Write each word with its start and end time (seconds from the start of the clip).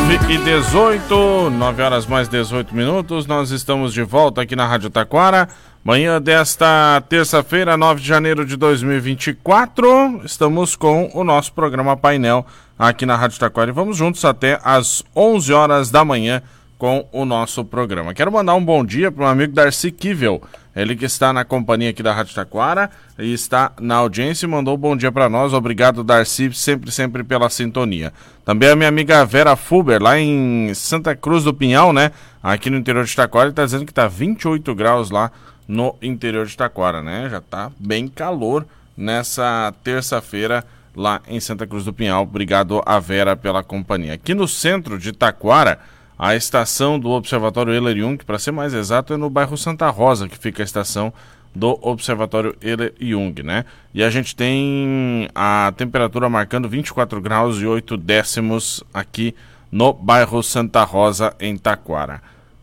9 0.00 0.32
e 0.32 0.38
18, 0.38 1.50
9 1.50 1.82
horas 1.82 2.06
mais 2.06 2.26
18 2.26 2.74
minutos, 2.74 3.26
nós 3.26 3.50
estamos 3.50 3.92
de 3.92 4.02
volta 4.02 4.40
aqui 4.40 4.56
na 4.56 4.66
Rádio 4.66 4.88
Taquara. 4.88 5.46
Manhã 5.84 6.20
desta 6.20 7.02
terça-feira, 7.06 7.76
9 7.76 8.00
de 8.00 8.08
janeiro 8.08 8.46
de 8.46 8.56
2024, 8.56 10.22
estamos 10.24 10.74
com 10.74 11.10
o 11.12 11.22
nosso 11.22 11.52
programa 11.52 11.98
Painel 11.98 12.46
aqui 12.78 13.04
na 13.04 13.14
Rádio 13.14 13.38
Taquara 13.38 13.70
e 13.70 13.74
vamos 13.74 13.98
juntos 13.98 14.24
até 14.24 14.58
às 14.64 15.04
11 15.14 15.52
horas 15.52 15.90
da 15.90 16.02
manhã 16.02 16.42
com 16.80 17.06
o 17.12 17.26
nosso 17.26 17.62
programa. 17.62 18.14
Quero 18.14 18.32
mandar 18.32 18.54
um 18.54 18.64
bom 18.64 18.82
dia 18.82 19.12
para 19.12 19.24
o 19.24 19.26
amigo 19.26 19.52
Darcy 19.52 19.90
Kivel, 19.90 20.40
ele 20.74 20.96
que 20.96 21.04
está 21.04 21.30
na 21.30 21.44
companhia 21.44 21.90
aqui 21.90 22.02
da 22.02 22.10
Rádio 22.10 22.34
Taquara 22.34 22.90
e 23.18 23.34
está 23.34 23.72
na 23.78 23.96
audiência 23.96 24.46
e 24.46 24.48
mandou 24.48 24.76
um 24.76 24.78
bom 24.78 24.96
dia 24.96 25.12
para 25.12 25.28
nós. 25.28 25.52
Obrigado, 25.52 26.02
Darcy, 26.02 26.50
sempre, 26.54 26.90
sempre 26.90 27.22
pela 27.22 27.50
sintonia. 27.50 28.14
Também 28.46 28.70
a 28.70 28.74
minha 28.74 28.88
amiga 28.88 29.26
Vera 29.26 29.54
Fuber, 29.56 30.02
lá 30.02 30.18
em 30.18 30.72
Santa 30.72 31.14
Cruz 31.14 31.44
do 31.44 31.52
Pinhal, 31.52 31.92
né? 31.92 32.12
Aqui 32.42 32.70
no 32.70 32.78
interior 32.78 33.04
de 33.04 33.14
Taquara, 33.14 33.50
está 33.50 33.62
dizendo 33.62 33.84
que 33.84 33.92
está 33.92 34.08
28 34.08 34.74
graus 34.74 35.10
lá 35.10 35.30
no 35.68 35.94
interior 36.00 36.46
de 36.46 36.56
Taquara, 36.56 37.02
né? 37.02 37.28
Já 37.30 37.38
está 37.38 37.70
bem 37.78 38.08
calor 38.08 38.64
nessa 38.96 39.74
terça-feira 39.84 40.64
lá 40.96 41.20
em 41.28 41.40
Santa 41.40 41.66
Cruz 41.66 41.84
do 41.84 41.92
Pinhal. 41.92 42.22
Obrigado 42.22 42.80
a 42.86 42.98
Vera 42.98 43.36
pela 43.36 43.62
companhia. 43.62 44.14
Aqui 44.14 44.32
no 44.32 44.48
centro 44.48 44.98
de 44.98 45.12
Taquara, 45.12 45.78
a 46.22 46.36
estação 46.36 47.00
do 47.00 47.08
Observatório 47.08 47.72
Euler 47.72 47.96
Jung, 47.96 48.22
para 48.22 48.38
ser 48.38 48.50
mais 48.50 48.74
exato, 48.74 49.14
é 49.14 49.16
no 49.16 49.30
bairro 49.30 49.56
Santa 49.56 49.88
Rosa, 49.88 50.28
que 50.28 50.36
fica 50.36 50.62
a 50.62 50.64
estação 50.64 51.10
do 51.54 51.78
Observatório 51.80 52.54
Euler 52.60 52.92
Jung, 53.00 53.42
né? 53.42 53.64
E 53.94 54.04
a 54.04 54.10
gente 54.10 54.36
tem 54.36 55.30
a 55.34 55.72
temperatura 55.74 56.28
marcando 56.28 56.68
24 56.68 57.22
graus 57.22 57.56
e 57.56 57.66
8 57.66 57.96
décimos 57.96 58.84
aqui 58.92 59.34
no 59.72 59.94
bairro 59.94 60.42
Santa 60.42 60.84
Rosa, 60.84 61.34
em 61.40 61.56
Taquara. 61.56 62.20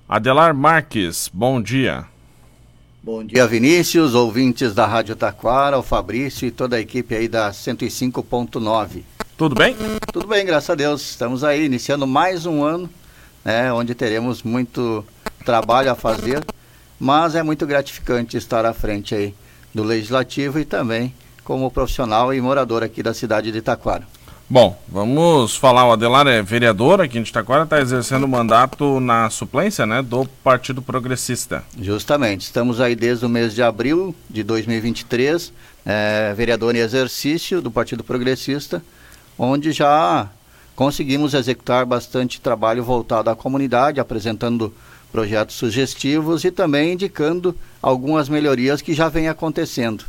Adelar 0.07 0.53
Marques, 0.53 1.27
bom 1.33 1.59
dia. 1.59 2.05
Bom 3.01 3.23
dia, 3.23 3.47
Vinícius, 3.47 4.13
ouvintes 4.13 4.75
da 4.75 4.85
Rádio 4.85 5.15
Taquara, 5.15 5.79
o 5.79 5.81
Fabrício 5.81 6.47
e 6.47 6.51
toda 6.51 6.75
a 6.75 6.79
equipe 6.79 7.15
aí 7.15 7.27
da 7.27 7.49
105.9. 7.49 9.01
Tudo 9.35 9.55
bem? 9.55 9.75
Tudo 10.13 10.27
bem, 10.27 10.45
graças 10.45 10.69
a 10.69 10.75
Deus. 10.75 11.01
Estamos 11.09 11.43
aí 11.43 11.65
iniciando 11.65 12.05
mais 12.05 12.45
um 12.45 12.63
ano 12.63 12.87
né, 13.43 13.71
onde 13.71 13.95
teremos 13.95 14.43
muito 14.43 15.05
trabalho 15.45 15.91
a 15.91 15.95
fazer, 15.95 16.45
mas 16.99 17.35
é 17.35 17.43
muito 17.43 17.65
gratificante 17.65 18.37
estar 18.37 18.65
à 18.65 18.73
frente 18.73 19.15
aí 19.15 19.33
do 19.73 19.83
Legislativo 19.83 20.59
e 20.59 20.65
também 20.65 21.13
como 21.43 21.71
profissional 21.71 22.33
e 22.33 22.41
morador 22.41 22.83
aqui 22.83 23.01
da 23.01 23.13
cidade 23.13 23.51
de 23.51 23.59
Itaquara. 23.59 24.05
Bom, 24.49 24.81
vamos 24.87 25.57
falar, 25.57 25.85
o 25.85 25.91
Adelar 25.91 26.25
é 26.25 26.41
vereador 26.41 27.01
aqui 27.01 27.19
em 27.19 27.21
Itaquara, 27.21 27.63
está 27.63 27.81
exercendo 27.81 28.23
o 28.23 28.27
mandato 28.29 28.99
na 29.01 29.29
suplência 29.29 29.85
né, 29.85 30.01
do 30.01 30.25
Partido 30.41 30.81
Progressista. 30.81 31.65
Justamente, 31.77 32.43
estamos 32.43 32.79
aí 32.79 32.95
desde 32.95 33.25
o 33.25 33.29
mês 33.29 33.53
de 33.53 33.61
abril 33.61 34.15
de 34.29 34.43
2023, 34.43 35.51
é, 35.85 36.33
vereador 36.33 36.75
em 36.75 36.79
exercício 36.79 37.61
do 37.61 37.69
Partido 37.69 38.05
Progressista, 38.05 38.81
onde 39.37 39.73
já 39.73 40.29
conseguimos 40.77 41.33
executar 41.33 41.87
bastante 41.87 42.39
trabalho 42.39 42.83
voltado 42.83 43.31
à 43.31 43.35
comunidade, 43.35 43.99
apresentando 43.99 44.71
projetos 45.11 45.55
sugestivos 45.55 46.45
e 46.45 46.51
também 46.51 46.93
indicando 46.93 47.55
algumas 47.81 48.29
melhorias 48.29 48.79
que 48.79 48.93
já 48.93 49.09
vêm 49.09 49.27
acontecendo. 49.27 50.05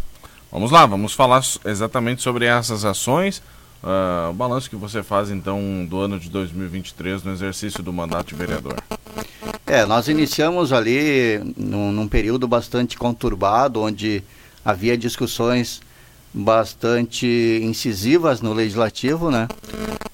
Vamos 0.53 0.71
lá, 0.71 0.85
vamos 0.85 1.15
falar 1.15 1.43
exatamente 1.65 2.21
sobre 2.21 2.45
essas 2.45 2.85
ações. 2.85 3.39
Uh, 3.83 4.29
o 4.31 4.35
balanço 4.35 4.69
que 4.69 4.77
você 4.77 5.03
faz 5.03 5.31
então 5.31 5.87
do 5.89 6.01
ano 6.01 6.21
de 6.21 6.29
2023 6.29 7.23
no 7.25 7.33
exercício 7.33 7.83
do 7.83 7.93
mandato 7.93 8.29
de 8.29 8.35
vereador. 8.35 8.77
É, 9.67 9.87
nós 9.87 10.07
iniciamos 10.07 10.71
ali 10.71 11.41
num, 11.57 11.91
num 11.93 12.09
período 12.09 12.47
bastante 12.47 12.99
conturbado, 12.99 13.81
onde 13.81 14.23
havia 14.63 14.99
discussões 14.99 15.81
bastante 16.35 17.61
incisivas 17.63 18.43
no 18.43 18.53
legislativo, 18.53 19.31
né? 19.31 19.49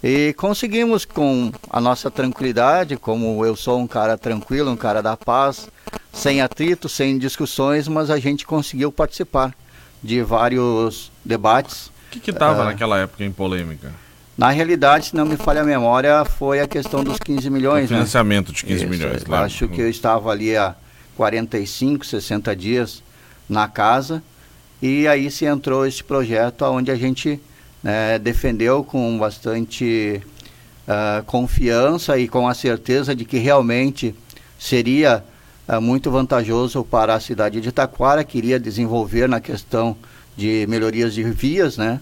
E 0.06 0.34
conseguimos 0.34 1.06
com 1.06 1.50
a 1.70 1.80
nossa 1.80 2.10
tranquilidade, 2.10 2.94
como 2.94 3.42
eu 3.42 3.56
sou 3.56 3.80
um 3.80 3.86
cara 3.86 4.18
tranquilo, 4.18 4.70
um 4.70 4.76
cara 4.76 5.02
da 5.02 5.16
paz, 5.16 5.66
sem 6.12 6.42
atrito, 6.42 6.90
sem 6.90 7.16
discussões, 7.16 7.88
mas 7.88 8.10
a 8.10 8.18
gente 8.18 8.44
conseguiu 8.44 8.92
participar 8.92 9.54
de 10.02 10.20
vários 10.20 11.10
debates. 11.24 11.90
O 12.14 12.20
que 12.20 12.30
estava 12.30 12.60
uh, 12.60 12.64
naquela 12.66 12.98
época 12.98 13.24
em 13.24 13.32
polêmica? 13.32 13.94
Na 14.36 14.50
realidade, 14.50 15.06
se 15.06 15.16
não 15.16 15.24
me 15.24 15.38
falha 15.38 15.62
a 15.62 15.64
memória, 15.64 16.22
foi 16.26 16.60
a 16.60 16.68
questão 16.68 17.02
dos 17.02 17.18
15 17.18 17.48
milhões. 17.48 17.88
O 17.88 17.94
né? 17.94 18.00
financiamento 18.00 18.48
né? 18.48 18.54
de 18.56 18.62
15 18.62 18.74
Isso, 18.74 18.86
milhões, 18.86 19.24
claro. 19.24 19.46
Acho 19.46 19.66
que 19.68 19.80
eu 19.80 19.88
estava 19.88 20.30
ali 20.30 20.54
há 20.54 20.74
45, 21.16 22.04
60 22.04 22.54
dias 22.54 23.02
na 23.48 23.68
casa 23.68 24.22
e 24.82 25.08
aí 25.08 25.30
se 25.30 25.46
entrou 25.46 25.86
esse 25.86 26.04
projeto 26.04 26.60
onde 26.66 26.90
a 26.90 26.94
gente 26.94 27.40
né, 27.84 28.18
defendeu 28.18 28.82
com 28.82 29.18
bastante 29.18 30.22
uh, 30.88 31.22
confiança 31.24 32.18
e 32.18 32.26
com 32.26 32.48
a 32.48 32.54
certeza 32.54 33.14
de 33.14 33.26
que 33.26 33.36
realmente 33.36 34.14
seria 34.58 35.22
uh, 35.68 35.82
muito 35.82 36.10
vantajoso 36.10 36.82
para 36.82 37.14
a 37.14 37.20
cidade 37.20 37.60
de 37.60 37.70
Taquara, 37.70 38.24
queria 38.24 38.58
desenvolver 38.58 39.28
na 39.28 39.38
questão 39.38 39.94
de 40.34 40.66
melhorias 40.66 41.12
de 41.12 41.22
vias, 41.24 41.76
né? 41.76 42.00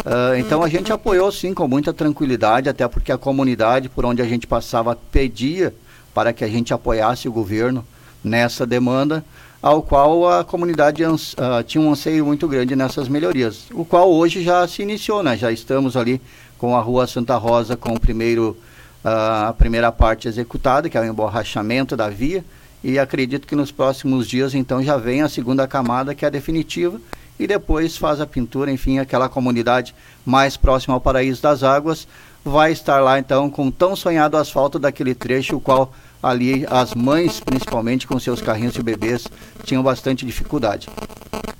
Uh, 0.00 0.34
então 0.36 0.64
a 0.64 0.68
gente 0.68 0.92
apoiou 0.92 1.30
sim 1.30 1.54
com 1.54 1.68
muita 1.68 1.92
tranquilidade, 1.92 2.68
até 2.68 2.88
porque 2.88 3.12
a 3.12 3.18
comunidade 3.18 3.88
por 3.88 4.04
onde 4.04 4.20
a 4.20 4.26
gente 4.26 4.48
passava 4.48 4.96
pedia 4.96 5.72
para 6.12 6.32
que 6.32 6.42
a 6.42 6.48
gente 6.48 6.74
apoiasse 6.74 7.28
o 7.28 7.32
governo 7.32 7.84
nessa 8.24 8.66
demanda 8.66 9.24
ao 9.62 9.82
qual 9.82 10.28
a 10.28 10.42
comunidade 10.42 11.04
uh, 11.04 11.18
tinha 11.66 11.82
um 11.82 11.92
anseio 11.92 12.24
muito 12.24 12.48
grande 12.48 12.74
nessas 12.74 13.08
melhorias, 13.08 13.66
o 13.72 13.84
qual 13.84 14.10
hoje 14.10 14.42
já 14.42 14.66
se 14.66 14.82
iniciou, 14.82 15.22
né? 15.22 15.36
Já 15.36 15.52
estamos 15.52 15.96
ali 15.96 16.20
com 16.56 16.76
a 16.76 16.80
Rua 16.80 17.06
Santa 17.06 17.36
Rosa 17.36 17.76
com 17.76 17.94
o 17.94 18.00
primeiro, 18.00 18.56
uh, 19.04 19.48
a 19.48 19.54
primeira 19.56 19.92
parte 19.92 20.28
executada, 20.28 20.88
que 20.88 20.96
é 20.96 21.00
o 21.00 21.04
emborrachamento 21.04 21.96
da 21.96 22.08
via, 22.08 22.44
e 22.82 22.98
acredito 22.98 23.46
que 23.46 23.54
nos 23.54 23.70
próximos 23.70 24.26
dias 24.26 24.54
então 24.54 24.82
já 24.82 24.96
vem 24.96 25.20
a 25.20 25.28
segunda 25.28 25.68
camada, 25.68 26.14
que 26.14 26.24
é 26.24 26.28
a 26.28 26.30
definitiva, 26.30 26.98
e 27.38 27.46
depois 27.46 27.96
faz 27.96 28.20
a 28.20 28.26
pintura, 28.26 28.70
enfim, 28.70 28.98
aquela 28.98 29.28
comunidade 29.28 29.94
mais 30.24 30.56
próxima 30.56 30.94
ao 30.94 31.00
Paraíso 31.00 31.42
das 31.42 31.62
Águas 31.62 32.06
vai 32.44 32.72
estar 32.72 33.00
lá 33.00 33.18
então 33.18 33.50
com 33.50 33.68
o 33.68 33.72
tão 33.72 33.94
sonhado 33.94 34.36
asfalto 34.36 34.78
daquele 34.78 35.14
trecho, 35.14 35.56
o 35.56 35.60
qual 35.60 35.92
ali 36.22 36.66
as 36.70 36.94
mães, 36.94 37.40
principalmente 37.40 38.06
com 38.06 38.18
seus 38.18 38.42
carrinhos 38.42 38.74
de 38.74 38.82
bebês, 38.82 39.26
tinham 39.64 39.82
bastante 39.82 40.26
dificuldade. 40.26 40.88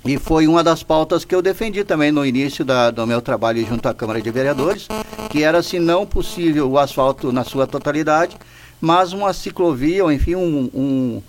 E 0.03 0.17
foi 0.17 0.47
uma 0.47 0.63
das 0.63 0.81
pautas 0.81 1.23
que 1.23 1.33
eu 1.33 1.41
defendi 1.41 1.83
também 1.83 2.11
no 2.11 2.25
início 2.25 2.65
da, 2.65 2.89
do 2.89 3.05
meu 3.05 3.21
trabalho 3.21 3.65
junto 3.65 3.87
à 3.87 3.93
Câmara 3.93 4.21
de 4.21 4.31
Vereadores, 4.31 4.87
que 5.29 5.43
era, 5.43 5.61
se 5.61 5.79
não 5.79 6.05
possível, 6.05 6.69
o 6.69 6.79
asfalto 6.79 7.31
na 7.31 7.43
sua 7.43 7.67
totalidade, 7.67 8.35
mas 8.79 9.13
uma 9.13 9.31
ciclovia, 9.31 10.03
ou 10.03 10.11
enfim, 10.11 10.35
um, 10.35 10.69
um, 10.73 11.21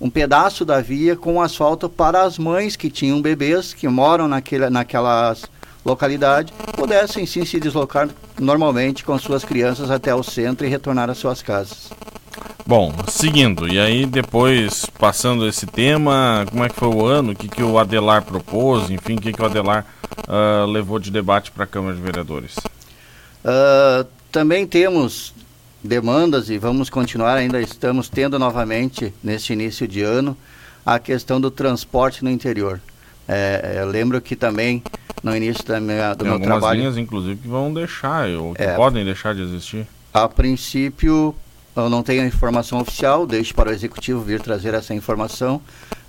um 0.00 0.10
pedaço 0.10 0.64
da 0.64 0.80
via 0.80 1.14
com 1.14 1.40
asfalto 1.40 1.88
para 1.88 2.22
as 2.22 2.38
mães 2.38 2.74
que 2.74 2.90
tinham 2.90 3.22
bebês, 3.22 3.72
que 3.72 3.86
moram 3.86 4.26
naquele, 4.26 4.68
naquelas 4.68 5.44
localidades, 5.84 6.52
pudessem 6.74 7.24
sim 7.24 7.44
se 7.44 7.60
deslocar 7.60 8.08
normalmente 8.38 9.04
com 9.04 9.16
suas 9.16 9.44
crianças 9.44 9.92
até 9.92 10.12
o 10.12 10.24
centro 10.24 10.66
e 10.66 10.68
retornar 10.68 11.08
às 11.08 11.18
suas 11.18 11.40
casas. 11.40 11.90
Bom, 12.68 12.92
seguindo, 13.08 13.66
e 13.66 13.80
aí 13.80 14.04
depois, 14.04 14.84
passando 14.98 15.48
esse 15.48 15.64
tema, 15.64 16.44
como 16.50 16.62
é 16.62 16.68
que 16.68 16.74
foi 16.74 16.88
o 16.88 17.06
ano, 17.06 17.32
o 17.32 17.34
que, 17.34 17.48
que 17.48 17.62
o 17.62 17.78
Adelar 17.78 18.22
propôs, 18.22 18.90
enfim, 18.90 19.14
o 19.14 19.20
que, 19.22 19.32
que 19.32 19.40
o 19.40 19.46
Adelar 19.46 19.86
uh, 20.28 20.66
levou 20.66 20.98
de 20.98 21.10
debate 21.10 21.50
para 21.50 21.64
a 21.64 21.66
Câmara 21.66 21.96
de 21.96 22.02
Vereadores? 22.02 22.56
Uh, 22.58 24.06
também 24.30 24.66
temos 24.66 25.32
demandas 25.82 26.50
e 26.50 26.58
vamos 26.58 26.90
continuar, 26.90 27.38
ainda 27.38 27.58
estamos 27.58 28.10
tendo 28.10 28.38
novamente, 28.38 29.14
neste 29.24 29.54
início 29.54 29.88
de 29.88 30.02
ano, 30.02 30.36
a 30.84 30.98
questão 30.98 31.40
do 31.40 31.50
transporte 31.50 32.22
no 32.22 32.28
interior. 32.28 32.82
É, 33.26 33.78
eu 33.80 33.86
lembro 33.86 34.20
que 34.20 34.36
também 34.36 34.82
no 35.22 35.34
início 35.34 35.64
da 35.64 35.80
minha, 35.80 36.12
do 36.12 36.22
Tem 36.22 36.28
meu 36.28 36.38
trabalho... 36.42 36.80
linhas, 36.80 36.98
inclusive, 36.98 37.40
que 37.40 37.48
vão 37.48 37.72
deixar, 37.72 38.28
ou 38.28 38.52
que 38.52 38.62
é, 38.62 38.74
podem 38.74 39.06
deixar 39.06 39.34
de 39.34 39.40
existir. 39.40 39.86
A 40.12 40.28
princípio, 40.28 41.34
eu 41.82 41.90
não 41.90 42.02
tenho 42.02 42.22
a 42.22 42.26
informação 42.26 42.80
oficial, 42.80 43.26
deixo 43.26 43.54
para 43.54 43.70
o 43.70 43.72
executivo 43.72 44.20
vir 44.20 44.40
trazer 44.40 44.74
essa 44.74 44.94
informação. 44.94 45.60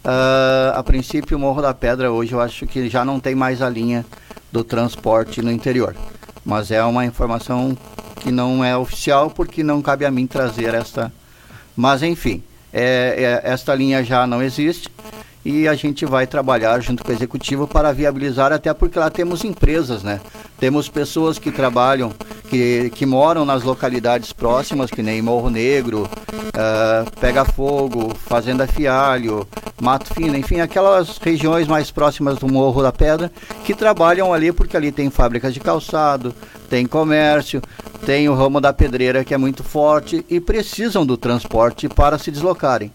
Uh, 0.04 0.74
a 0.74 0.83
princípio, 0.83 1.38
o 1.38 1.39
Morro 1.39 1.62
da 1.62 1.74
Pedra 1.74 2.12
hoje 2.12 2.33
eu 2.33 2.42
acho 2.42 2.66
que 2.66 2.89
já 2.89 3.04
não 3.04 3.19
tem 3.19 3.36
mais 3.36 3.62
a 3.62 3.69
linha 3.69 4.06
do 4.51 4.63
transporte 4.63 5.42
no 5.42 5.51
interior. 5.51 5.95
Mas 6.45 6.71
é 6.71 6.83
uma 6.83 7.06
informação 7.06 7.77
que 8.16 8.31
não 8.31 8.63
é 8.63 8.75
oficial 8.75 9.30
porque 9.30 9.62
não 9.62 9.81
cabe 9.81 10.06
a 10.06 10.12
mim 10.12 10.25
trazer 10.25 10.74
esta. 10.74 11.12
Mas 11.75 12.01
enfim, 12.01 12.42
é, 12.74 13.42
é, 13.44 13.51
esta 13.51 13.75
linha 13.75 14.04
já 14.04 14.25
não 14.25 14.42
existe 14.42 14.89
e 15.50 15.68
a 15.68 15.74
gente 15.74 16.06
vai 16.06 16.28
trabalhar 16.28 16.80
junto 16.80 17.04
com 17.04 17.12
o 17.12 17.16
executivo 17.16 17.68
para 17.68 17.92
viabilizar, 17.92 18.54
até 18.54 18.72
porque 18.74 19.00
lá 19.00 19.10
temos 19.10 19.44
empresas, 19.44 20.04
né? 20.04 20.22
Temos 20.60 20.88
pessoas 20.88 21.40
que 21.40 21.51
trabalham, 21.51 22.13
que, 22.50 22.92
que 22.94 23.06
moram 23.06 23.46
nas 23.46 23.63
localidades 23.63 24.31
próximas, 24.31 24.92
que 24.92 25.01
nem 25.01 25.22
Morro 25.22 25.50
Negro, 25.50 26.04
uh, 26.04 27.19
Pega 27.19 27.44
Fogo, 27.46 28.13
Fazenda 28.28 28.68
Fialho, 28.68 29.48
Mato 29.81 30.13
Fino, 30.13 30.38
enfim, 30.38 30.60
aquelas 30.60 31.18
regiões 31.18 31.68
mais 31.68 31.90
próximas 31.90 32.38
do 32.38 32.48
Morro 32.48 32.84
da 32.84 32.92
Pedra, 32.92 33.31
que 33.66 33.74
trabalham 33.74 34.31
ali 34.31 34.51
porque 34.51 34.78
ali 34.78 34.92
tem 34.92 35.10
fábricas 35.10 35.54
de 35.54 35.60
calçado, 35.60 36.34
tem 36.69 36.86
comércio, 36.86 37.62
tem 38.06 38.30
o 38.30 38.36
ramo 38.36 38.62
da 38.62 38.72
pedreira 38.72 39.24
que 39.24 39.34
é 39.34 39.38
muito 39.38 39.63
forte 39.63 40.24
e 40.30 40.40
precisam 40.40 41.06
do 41.06 41.18
transporte 41.18 41.90
para 41.90 42.19
se 42.19 42.30
deslocarem. 42.30 42.92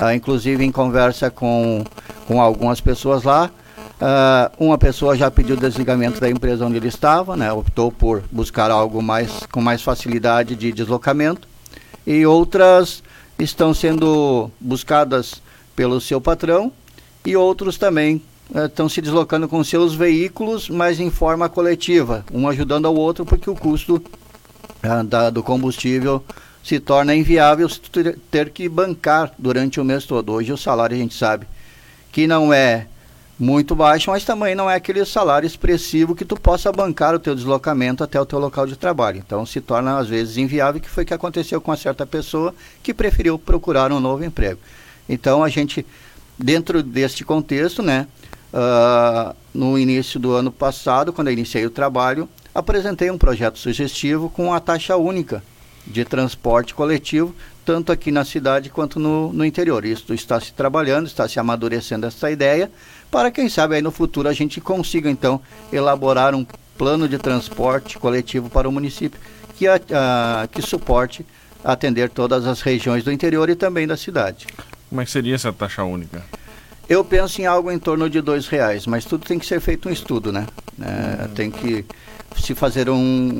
Uh, 0.00 0.12
inclusive 0.14 0.64
em 0.64 0.72
conversa 0.72 1.30
com, 1.30 1.84
com 2.26 2.40
algumas 2.40 2.80
pessoas 2.80 3.22
lá, 3.22 3.50
Uh, 3.94 4.50
uma 4.58 4.76
pessoa 4.76 5.16
já 5.16 5.30
pediu 5.30 5.56
desligamento 5.56 6.20
da 6.20 6.28
empresa 6.28 6.66
onde 6.66 6.76
ele 6.76 6.88
estava, 6.88 7.36
né, 7.36 7.52
optou 7.52 7.92
por 7.92 8.24
buscar 8.30 8.70
algo 8.70 9.00
mais 9.00 9.46
com 9.50 9.60
mais 9.60 9.82
facilidade 9.82 10.56
de 10.56 10.72
deslocamento, 10.72 11.46
e 12.04 12.26
outras 12.26 13.02
estão 13.38 13.72
sendo 13.72 14.50
buscadas 14.60 15.40
pelo 15.76 16.00
seu 16.00 16.20
patrão 16.20 16.72
e 17.24 17.36
outros 17.36 17.78
também 17.78 18.20
uh, 18.50 18.66
estão 18.66 18.88
se 18.88 19.00
deslocando 19.00 19.48
com 19.48 19.62
seus 19.62 19.94
veículos, 19.94 20.68
mas 20.68 20.98
em 20.98 21.10
forma 21.10 21.48
coletiva, 21.48 22.24
um 22.32 22.48
ajudando 22.48 22.86
ao 22.86 22.96
outro, 22.96 23.24
porque 23.24 23.48
o 23.48 23.54
custo 23.54 24.02
uh, 24.82 25.04
da, 25.04 25.30
do 25.30 25.42
combustível 25.42 26.22
se 26.64 26.80
torna 26.80 27.14
inviável 27.14 27.68
ter, 28.30 28.48
que 28.48 28.66
bancar 28.70 29.32
durante 29.38 29.78
o 29.78 29.84
mês 29.84 30.06
todo. 30.06 30.32
Hoje 30.32 30.50
o 30.50 30.56
salário 30.56 30.96
a 30.96 30.98
gente 30.98 31.14
sabe 31.14 31.46
que 32.10 32.26
não 32.26 32.54
é 32.54 32.86
muito 33.38 33.74
baixo, 33.74 34.10
mas 34.10 34.24
também 34.24 34.54
não 34.54 34.70
é 34.70 34.76
aquele 34.76 35.04
salário 35.04 35.46
expressivo 35.46 36.14
que 36.14 36.24
tu 36.24 36.40
possa 36.40 36.72
bancar 36.72 37.14
o 37.14 37.18
teu 37.18 37.34
deslocamento 37.34 38.02
até 38.02 38.18
o 38.18 38.24
teu 38.24 38.38
local 38.38 38.66
de 38.66 38.76
trabalho. 38.76 39.22
Então 39.24 39.44
se 39.44 39.60
torna 39.60 39.98
às 39.98 40.08
vezes 40.08 40.38
inviável, 40.38 40.80
que 40.80 40.88
foi 40.88 41.04
que 41.04 41.12
aconteceu 41.12 41.60
com 41.60 41.70
uma 41.70 41.76
certa 41.76 42.06
pessoa 42.06 42.54
que 42.82 42.94
preferiu 42.94 43.38
procurar 43.38 43.92
um 43.92 44.00
novo 44.00 44.24
emprego. 44.24 44.60
Então 45.06 45.44
a 45.44 45.50
gente, 45.50 45.84
dentro 46.38 46.82
deste 46.82 47.26
contexto, 47.26 47.82
né, 47.82 48.06
uh, 48.54 49.36
no 49.52 49.78
início 49.78 50.18
do 50.18 50.32
ano 50.32 50.50
passado, 50.50 51.12
quando 51.12 51.28
eu 51.28 51.34
iniciei 51.34 51.66
o 51.66 51.70
trabalho, 51.70 52.26
apresentei 52.54 53.10
um 53.10 53.18
projeto 53.18 53.58
sugestivo 53.58 54.30
com 54.30 54.54
a 54.54 54.60
taxa 54.60 54.96
única 54.96 55.42
de 55.86 56.04
transporte 56.04 56.74
coletivo, 56.74 57.34
tanto 57.64 57.92
aqui 57.92 58.10
na 58.10 58.24
cidade 58.24 58.70
quanto 58.70 58.98
no, 58.98 59.32
no 59.32 59.44
interior. 59.44 59.84
Isso 59.84 60.12
está 60.14 60.40
se 60.40 60.52
trabalhando, 60.52 61.06
está 61.06 61.28
se 61.28 61.38
amadurecendo 61.38 62.06
essa 62.06 62.30
ideia 62.30 62.70
para 63.14 63.30
quem 63.30 63.48
sabe 63.48 63.76
aí 63.76 63.80
no 63.80 63.92
futuro 63.92 64.28
a 64.28 64.32
gente 64.32 64.60
consiga 64.60 65.08
então 65.08 65.40
elaborar 65.72 66.34
um 66.34 66.44
plano 66.76 67.08
de 67.08 67.16
transporte 67.16 67.96
coletivo 67.96 68.50
para 68.50 68.68
o 68.68 68.72
município 68.72 69.20
que, 69.56 69.68
a, 69.68 69.76
a, 69.76 70.48
que 70.48 70.60
suporte 70.60 71.24
atender 71.62 72.10
todas 72.10 72.44
as 72.44 72.60
regiões 72.60 73.04
do 73.04 73.12
interior 73.12 73.48
e 73.48 73.54
também 73.54 73.86
da 73.86 73.96
cidade. 73.96 74.48
Como 74.88 75.00
é 75.00 75.04
que 75.04 75.12
seria 75.12 75.36
essa 75.36 75.52
taxa 75.52 75.84
única? 75.84 76.24
Eu 76.88 77.04
penso 77.04 77.40
em 77.40 77.46
algo 77.46 77.70
em 77.70 77.78
torno 77.78 78.10
de 78.10 78.20
dois 78.20 78.48
reais, 78.48 78.84
mas 78.84 79.04
tudo 79.04 79.24
tem 79.24 79.38
que 79.38 79.46
ser 79.46 79.60
feito 79.60 79.88
um 79.88 79.92
estudo, 79.92 80.32
né? 80.32 80.48
É, 80.82 81.28
tem 81.36 81.52
que 81.52 81.84
se 82.40 82.54
fazer 82.54 82.88
um, 82.88 82.96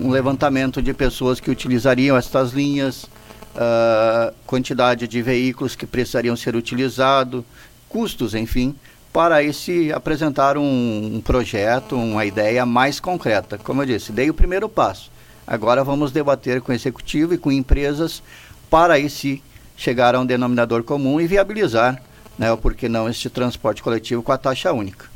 um, 0.06 0.10
levantamento 0.10 0.82
de 0.82 0.92
pessoas 0.94 1.40
que 1.40 1.50
utilizariam 1.50 2.16
estas 2.16 2.52
linhas, 2.52 3.04
uh, 3.04 4.34
quantidade 4.46 5.06
de 5.06 5.22
veículos 5.22 5.74
que 5.76 5.86
precisariam 5.86 6.36
ser 6.36 6.56
utilizados, 6.56 7.44
custos, 7.88 8.34
enfim, 8.34 8.74
para 9.12 9.36
aí 9.36 9.52
se 9.52 9.92
apresentar 9.92 10.56
um, 10.58 11.16
um 11.16 11.20
projeto, 11.20 11.96
uma 11.96 12.24
ideia 12.24 12.66
mais 12.66 12.98
concreta. 12.98 13.56
Como 13.58 13.82
eu 13.82 13.86
disse, 13.86 14.10
dei 14.10 14.28
o 14.30 14.34
primeiro 14.34 14.68
passo. 14.68 15.10
Agora 15.46 15.84
vamos 15.84 16.10
debater 16.10 16.60
com 16.60 16.72
o 16.72 16.74
executivo 16.74 17.34
e 17.34 17.38
com 17.38 17.52
empresas 17.52 18.22
para 18.68 18.94
aí 18.94 19.08
se 19.08 19.42
chegar 19.76 20.14
a 20.14 20.20
um 20.20 20.26
denominador 20.26 20.82
comum 20.82 21.20
e 21.20 21.26
viabilizar, 21.26 22.02
né, 22.38 22.54
por 22.56 22.74
que 22.74 22.88
não, 22.88 23.08
este 23.08 23.28
transporte 23.28 23.82
coletivo 23.82 24.22
com 24.22 24.32
a 24.32 24.38
taxa 24.38 24.72
única. 24.72 25.13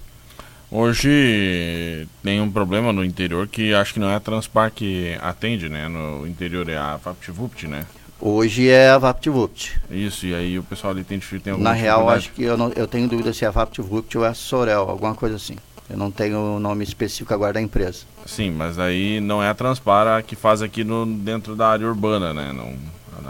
Hoje 0.70 2.06
tem 2.22 2.40
um 2.40 2.50
problema 2.50 2.92
no 2.92 3.02
interior 3.02 3.48
que 3.48 3.72
acho 3.72 3.94
que 3.94 4.00
não 4.00 4.10
é 4.10 4.16
a 4.16 4.20
Transpar 4.20 4.70
que 4.70 5.16
atende, 5.20 5.68
né? 5.68 5.88
No 5.88 6.26
interior 6.26 6.68
é 6.68 6.76
a 6.76 6.96
VaptVupt, 6.96 7.66
né? 7.66 7.86
Hoje 8.20 8.68
é 8.68 8.90
a 8.90 8.98
VaptVupt. 8.98 9.80
Isso, 9.90 10.26
e 10.26 10.34
aí 10.34 10.58
o 10.58 10.62
pessoal 10.62 10.92
ali 10.92 11.04
tem, 11.04 11.18
tem 11.18 11.52
alguma 11.52 11.70
Na 11.70 11.74
real, 11.74 12.08
acho 12.10 12.30
que 12.32 12.42
eu, 12.42 12.56
não, 12.56 12.70
eu 12.72 12.86
tenho 12.86 13.08
dúvida 13.08 13.32
se 13.32 13.44
é 13.44 13.48
a 13.48 13.50
VaptVupt 13.50 14.18
ou 14.18 14.24
é 14.24 14.28
a 14.28 14.34
Sorel, 14.34 14.90
alguma 14.90 15.14
coisa 15.14 15.36
assim. 15.36 15.56
Eu 15.88 15.96
não 15.96 16.10
tenho 16.10 16.56
o 16.56 16.60
nome 16.60 16.84
específico 16.84 17.32
agora 17.32 17.54
da 17.54 17.62
empresa. 17.62 18.00
Sim, 18.26 18.50
mas 18.50 18.78
aí 18.78 19.20
não 19.20 19.42
é 19.42 19.48
a 19.48 19.54
Transpar 19.54 20.22
que 20.22 20.36
faz 20.36 20.60
aqui 20.60 20.84
no, 20.84 21.06
dentro 21.06 21.56
da 21.56 21.68
área 21.68 21.86
urbana, 21.86 22.34
né? 22.34 22.52
Não, 22.52 22.74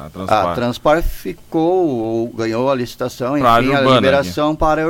a 0.05 0.11
Transpar. 0.11 0.47
A 0.47 0.55
Transpar 0.55 1.03
ficou, 1.03 2.29
ganhou 2.31 2.71
a 2.71 2.75
licitação, 2.75 3.37
enfim, 3.37 3.47
a, 3.47 3.55
a 3.55 3.61
liberação 3.61 4.51
aqui. 4.51 4.59
para 4.59 4.83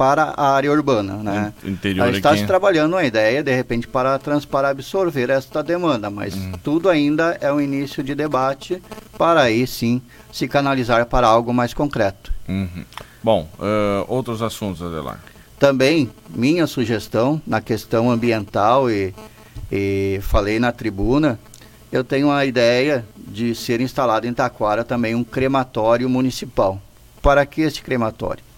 para 0.00 0.32
a 0.34 0.54
área 0.54 0.72
urbana. 0.72 1.16
Né? 1.16 1.52
Interior 1.62 2.04
a 2.04 2.06
gente 2.06 2.16
está 2.16 2.34
se 2.34 2.46
trabalhando 2.46 2.94
uma 2.94 3.04
ideia, 3.04 3.42
de 3.42 3.54
repente, 3.54 3.86
para 3.86 4.18
transpar 4.18 4.64
absorver 4.64 5.28
esta 5.28 5.62
demanda, 5.62 6.08
mas 6.08 6.34
uhum. 6.34 6.52
tudo 6.64 6.88
ainda 6.88 7.36
é 7.38 7.52
um 7.52 7.60
início 7.60 8.02
de 8.02 8.14
debate 8.14 8.82
para 9.18 9.42
aí 9.42 9.66
sim 9.66 10.00
se 10.32 10.48
canalizar 10.48 11.04
para 11.04 11.26
algo 11.26 11.52
mais 11.52 11.74
concreto. 11.74 12.32
Uhum. 12.48 12.82
Bom, 13.22 13.46
uh, 13.58 14.06
outros 14.08 14.40
assuntos, 14.40 14.80
Adelar. 14.80 15.22
Também, 15.58 16.10
minha 16.30 16.66
sugestão 16.66 17.38
na 17.46 17.60
questão 17.60 18.10
ambiental 18.10 18.90
e, 18.90 19.14
e 19.70 20.18
falei 20.22 20.58
na 20.58 20.72
tribuna, 20.72 21.38
eu 21.92 22.02
tenho 22.02 22.30
a 22.30 22.46
ideia 22.46 23.04
de 23.18 23.54
ser 23.54 23.82
instalado 23.82 24.26
em 24.26 24.32
Taquara 24.32 24.82
também 24.82 25.14
um 25.14 25.22
crematório 25.22 26.08
municipal. 26.08 26.80
Para 27.20 27.44
que 27.44 27.60
este 27.60 27.82
crematório? 27.82 28.49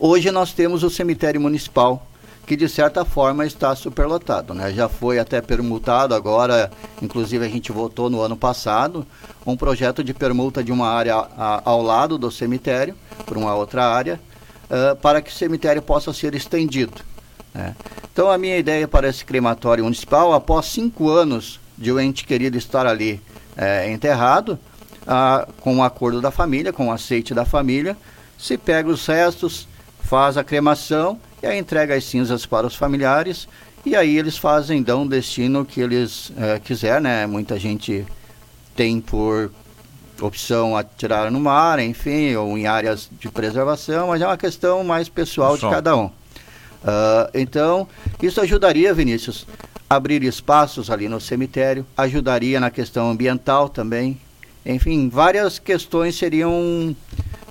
Hoje 0.00 0.30
nós 0.30 0.52
temos 0.52 0.84
o 0.84 0.90
cemitério 0.90 1.40
municipal, 1.40 2.06
que 2.46 2.54
de 2.54 2.68
certa 2.68 3.04
forma 3.04 3.44
está 3.44 3.74
superlotado, 3.74 4.54
né? 4.54 4.72
Já 4.72 4.88
foi 4.88 5.18
até 5.18 5.40
permutado 5.40 6.14
agora, 6.14 6.70
inclusive 7.02 7.44
a 7.44 7.48
gente 7.48 7.72
votou 7.72 8.08
no 8.08 8.20
ano 8.20 8.36
passado, 8.36 9.04
um 9.44 9.56
projeto 9.56 10.04
de 10.04 10.14
permuta 10.14 10.62
de 10.62 10.70
uma 10.70 10.88
área 10.88 11.16
a, 11.16 11.62
ao 11.64 11.82
lado 11.82 12.16
do 12.16 12.30
cemitério, 12.30 12.94
por 13.26 13.36
uma 13.36 13.52
outra 13.56 13.86
área, 13.86 14.20
uh, 14.70 14.94
para 14.96 15.20
que 15.20 15.32
o 15.32 15.34
cemitério 15.34 15.82
possa 15.82 16.12
ser 16.12 16.32
estendido. 16.36 17.02
Né? 17.52 17.74
Então 18.12 18.30
a 18.30 18.38
minha 18.38 18.56
ideia 18.56 18.86
para 18.86 19.08
esse 19.08 19.24
crematório 19.24 19.82
municipal, 19.82 20.32
após 20.32 20.66
cinco 20.66 21.08
anos 21.08 21.58
de 21.76 21.90
o 21.90 21.98
ente 21.98 22.24
querido 22.24 22.56
estar 22.56 22.86
ali 22.86 23.20
é, 23.56 23.90
enterrado, 23.90 24.56
uh, 25.02 25.52
com 25.60 25.74
o 25.74 25.76
um 25.78 25.82
acordo 25.82 26.20
da 26.20 26.30
família, 26.30 26.72
com 26.72 26.86
o 26.86 26.92
aceite 26.92 27.34
da 27.34 27.44
família, 27.44 27.96
se 28.38 28.56
pega 28.56 28.88
os 28.88 29.04
restos, 29.04 29.66
faz 30.08 30.38
a 30.38 30.42
cremação 30.42 31.20
e 31.42 31.46
aí 31.46 31.58
entrega 31.58 31.94
as 31.94 32.04
cinzas 32.04 32.46
para 32.46 32.66
os 32.66 32.74
familiares 32.74 33.46
e 33.84 33.94
aí 33.94 34.16
eles 34.16 34.38
fazem, 34.38 34.82
dão 34.82 35.02
o 35.02 35.08
destino 35.08 35.64
que 35.64 35.80
eles 35.80 36.32
é, 36.36 36.58
quiser, 36.58 37.00
né? 37.00 37.26
Muita 37.26 37.58
gente 37.58 38.06
tem 38.74 39.00
por 39.00 39.50
opção 40.20 40.76
atirar 40.76 41.30
no 41.30 41.38
mar, 41.38 41.78
enfim, 41.78 42.34
ou 42.34 42.56
em 42.56 42.66
áreas 42.66 43.08
de 43.20 43.28
preservação, 43.28 44.08
mas 44.08 44.20
é 44.22 44.26
uma 44.26 44.36
questão 44.36 44.82
mais 44.82 45.08
pessoal 45.08 45.56
de 45.56 45.68
cada 45.68 45.94
um. 45.94 46.06
Uh, 46.06 47.28
então, 47.34 47.86
isso 48.22 48.40
ajudaria, 48.40 48.94
Vinícius, 48.94 49.46
a 49.88 49.96
abrir 49.96 50.22
espaços 50.22 50.90
ali 50.90 51.08
no 51.08 51.20
cemitério, 51.20 51.86
ajudaria 51.96 52.58
na 52.58 52.70
questão 52.70 53.10
ambiental 53.10 53.68
também. 53.68 54.18
Enfim, 54.64 55.08
várias 55.08 55.58
questões 55.58 56.16
seriam 56.16 56.96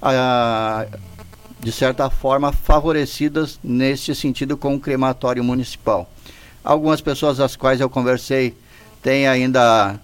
uh, 0.01 0.97
de 1.59 1.71
certa 1.71 2.09
forma, 2.09 2.51
favorecidas 2.51 3.59
nesse 3.63 4.13
sentido 4.13 4.55
com 4.55 4.75
o 4.75 4.79
crematório 4.79 5.43
municipal. 5.43 6.09
Algumas 6.63 7.01
pessoas 7.01 7.37
das 7.37 7.55
quais 7.55 7.81
eu 7.81 7.89
conversei 7.89 8.55
têm 9.01 9.27
ainda 9.27 9.99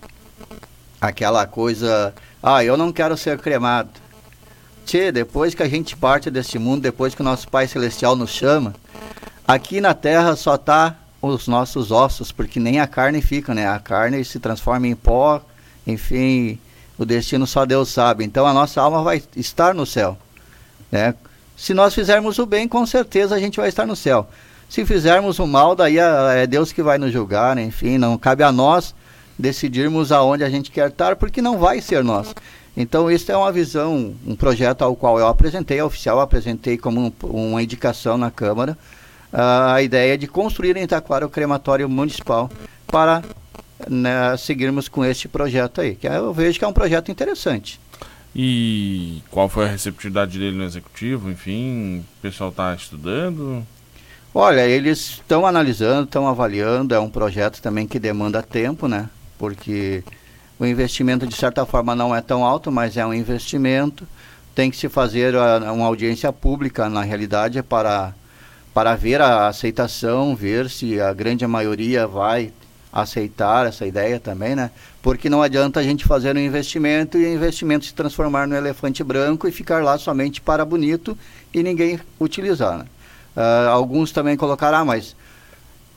aquela 0.99 1.45
coisa, 1.45 2.13
ah, 2.41 2.63
eu 2.63 2.77
não 2.77 2.91
quero 2.91 3.17
ser 3.17 3.37
cremado. 3.39 3.89
Tchê, 4.85 5.11
depois 5.11 5.53
que 5.53 5.63
a 5.63 5.69
gente 5.69 5.95
parte 5.95 6.29
desse 6.29 6.57
mundo, 6.59 6.81
depois 6.81 7.13
que 7.15 7.21
o 7.21 7.23
nosso 7.23 7.47
Pai 7.47 7.67
Celestial 7.67 8.15
nos 8.15 8.31
chama, 8.31 8.73
aqui 9.47 9.79
na 9.79 9.93
Terra 9.93 10.35
só 10.35 10.57
tá 10.57 10.97
os 11.21 11.47
nossos 11.47 11.91
ossos, 11.91 12.31
porque 12.31 12.59
nem 12.59 12.79
a 12.79 12.87
carne 12.87 13.21
fica, 13.21 13.53
né? 13.53 13.67
A 13.67 13.79
carne 13.79 14.23
se 14.25 14.39
transforma 14.39 14.87
em 14.87 14.95
pó, 14.95 15.41
enfim, 15.87 16.59
o 16.97 17.05
destino 17.05 17.47
só 17.47 17.65
Deus 17.65 17.89
sabe. 17.89 18.25
Então 18.25 18.45
a 18.45 18.53
nossa 18.53 18.81
alma 18.81 19.01
vai 19.01 19.23
estar 19.35 19.73
no 19.73 19.85
céu, 19.85 20.17
né? 20.91 21.13
Se 21.55 21.73
nós 21.73 21.93
fizermos 21.93 22.39
o 22.39 22.45
bem, 22.45 22.67
com 22.67 22.85
certeza 22.85 23.35
a 23.35 23.39
gente 23.39 23.57
vai 23.57 23.69
estar 23.69 23.85
no 23.85 23.95
céu. 23.95 24.27
Se 24.69 24.85
fizermos 24.85 25.37
o 25.39 25.45
mal, 25.45 25.75
daí 25.75 25.99
é, 25.99 26.43
é 26.43 26.47
Deus 26.47 26.71
que 26.71 26.81
vai 26.81 26.97
nos 26.97 27.11
julgar, 27.11 27.57
enfim, 27.57 27.97
não 27.97 28.17
cabe 28.17 28.43
a 28.43 28.51
nós 28.51 28.95
decidirmos 29.37 30.11
aonde 30.11 30.43
a 30.43 30.49
gente 30.49 30.71
quer 30.71 30.89
estar, 30.89 31.15
porque 31.15 31.41
não 31.41 31.57
vai 31.57 31.81
ser 31.81 32.03
nós. 32.03 32.33
Então, 32.75 33.09
isso 33.09 33.31
é 33.31 33.37
uma 33.37 33.51
visão, 33.51 34.15
um 34.25 34.35
projeto 34.35 34.81
ao 34.81 34.95
qual 34.95 35.19
eu 35.19 35.27
apresentei, 35.27 35.79
oficial, 35.81 36.19
apresentei 36.19 36.77
como 36.77 36.99
um, 37.01 37.13
uma 37.27 37.61
indicação 37.61 38.17
na 38.17 38.31
Câmara, 38.31 38.77
uh, 39.31 39.73
a 39.73 39.81
ideia 39.83 40.17
de 40.17 40.27
construir 40.27 40.75
em 40.75 40.83
Itaquara 40.83 41.25
o 41.25 41.29
crematório 41.29 41.87
municipal 41.87 42.49
para 42.87 43.21
né, 43.87 44.35
seguirmos 44.37 44.87
com 44.87 45.05
este 45.05 45.27
projeto 45.27 45.81
aí, 45.81 45.95
que 45.95 46.07
é, 46.07 46.17
eu 46.17 46.33
vejo 46.33 46.57
que 46.57 46.65
é 46.65 46.67
um 46.67 46.73
projeto 46.73 47.11
interessante. 47.11 47.79
E 48.35 49.21
qual 49.29 49.47
foi 49.47 49.65
a 49.65 49.69
receptividade 49.69 50.39
dele 50.39 50.57
no 50.57 50.63
executivo? 50.63 51.29
Enfim, 51.29 51.99
o 51.99 52.21
pessoal 52.21 52.49
está 52.49 52.73
estudando? 52.73 53.65
Olha, 54.33 54.65
eles 54.67 54.99
estão 54.99 55.45
analisando, 55.45 56.05
estão 56.05 56.27
avaliando. 56.27 56.95
É 56.95 56.99
um 56.99 57.09
projeto 57.09 57.61
também 57.61 57.85
que 57.85 57.99
demanda 57.99 58.41
tempo, 58.41 58.87
né? 58.87 59.07
Porque 59.37 60.03
o 60.59 60.65
investimento, 60.65 61.27
de 61.27 61.35
certa 61.35 61.65
forma, 61.65 61.93
não 61.95 62.15
é 62.15 62.21
tão 62.21 62.43
alto, 62.43 62.71
mas 62.71 62.97
é 62.97 63.05
um 63.05 63.13
investimento. 63.13 64.07
Tem 64.55 64.71
que 64.71 64.77
se 64.77 64.89
fazer 64.89 65.35
uma 65.35 65.85
audiência 65.85 66.33
pública, 66.33 66.89
na 66.89 67.03
realidade, 67.03 67.61
para, 67.61 68.15
para 68.73 68.95
ver 68.95 69.21
a 69.21 69.47
aceitação, 69.47 70.35
ver 70.35 70.69
se 70.69 70.99
a 70.99 71.13
grande 71.13 71.45
maioria 71.45 72.07
vai 72.07 72.51
aceitar 72.93 73.65
essa 73.65 73.87
ideia 73.87 74.19
também, 74.19 74.55
né? 74.55 74.69
Porque 75.01 75.29
não 75.29 75.41
adianta 75.41 75.79
a 75.79 75.83
gente 75.83 76.05
fazer 76.05 76.35
um 76.35 76.39
investimento 76.39 77.17
e 77.17 77.25
o 77.25 77.33
investimento 77.33 77.85
se 77.85 77.93
transformar 77.93 78.47
no 78.47 78.55
elefante 78.55 79.03
branco 79.03 79.47
e 79.47 79.51
ficar 79.51 79.83
lá 79.83 79.97
somente 79.97 80.39
para 80.39 80.63
bonito 80.63 81.17
e 81.51 81.63
ninguém 81.63 81.99
utilizar. 82.19 82.77
Né? 82.77 82.85
Uh, 83.35 83.69
alguns 83.69 84.11
também 84.11 84.37
colocaram, 84.37 84.77
ah, 84.77 84.85
mas 84.85 85.15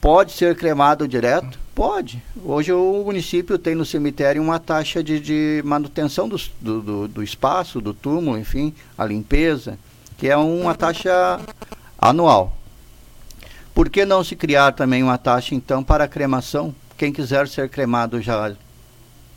pode 0.00 0.32
ser 0.32 0.56
cremado 0.56 1.06
direto? 1.06 1.58
Pode. 1.74 2.22
Hoje 2.42 2.72
o 2.72 3.02
município 3.04 3.58
tem 3.58 3.74
no 3.74 3.84
cemitério 3.84 4.42
uma 4.42 4.58
taxa 4.58 5.04
de, 5.04 5.20
de 5.20 5.62
manutenção 5.62 6.26
do, 6.26 6.38
do, 6.60 7.08
do 7.08 7.22
espaço, 7.22 7.82
do 7.82 7.92
túmulo, 7.92 8.38
enfim, 8.38 8.72
a 8.96 9.04
limpeza, 9.04 9.78
que 10.16 10.28
é 10.28 10.36
uma 10.36 10.74
taxa 10.74 11.38
anual. 11.98 12.56
Por 13.74 13.90
que 13.90 14.06
não 14.06 14.24
se 14.24 14.34
criar 14.34 14.72
também 14.72 15.02
uma 15.02 15.18
taxa, 15.18 15.54
então, 15.54 15.84
para 15.84 16.04
a 16.04 16.08
cremação? 16.08 16.74
Quem 16.96 17.12
quiser 17.12 17.48
ser 17.48 17.68
cremado 17.68 18.20
já 18.20 18.52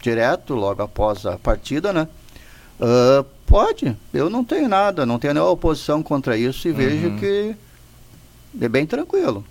direto, 0.02 0.56
logo 0.56 0.82
após 0.82 1.26
a 1.26 1.38
partida, 1.38 1.92
né? 1.92 2.08
Uh, 2.80 3.26
pode. 3.46 3.96
Eu 4.14 4.30
não 4.30 4.44
tenho 4.44 4.70
nada, 4.70 5.06
não 5.06 5.20
tenho 5.20 5.34
nenhuma 5.34 5.52
oposição 5.52 6.02
contra 6.02 6.38
isso 6.38 6.68
e 6.68 6.72
uhum. 6.72 6.78
vejo 6.78 7.18
que 7.18 7.56
é 8.62 8.70
bem 8.70 8.86
tranquilo. 8.86 9.44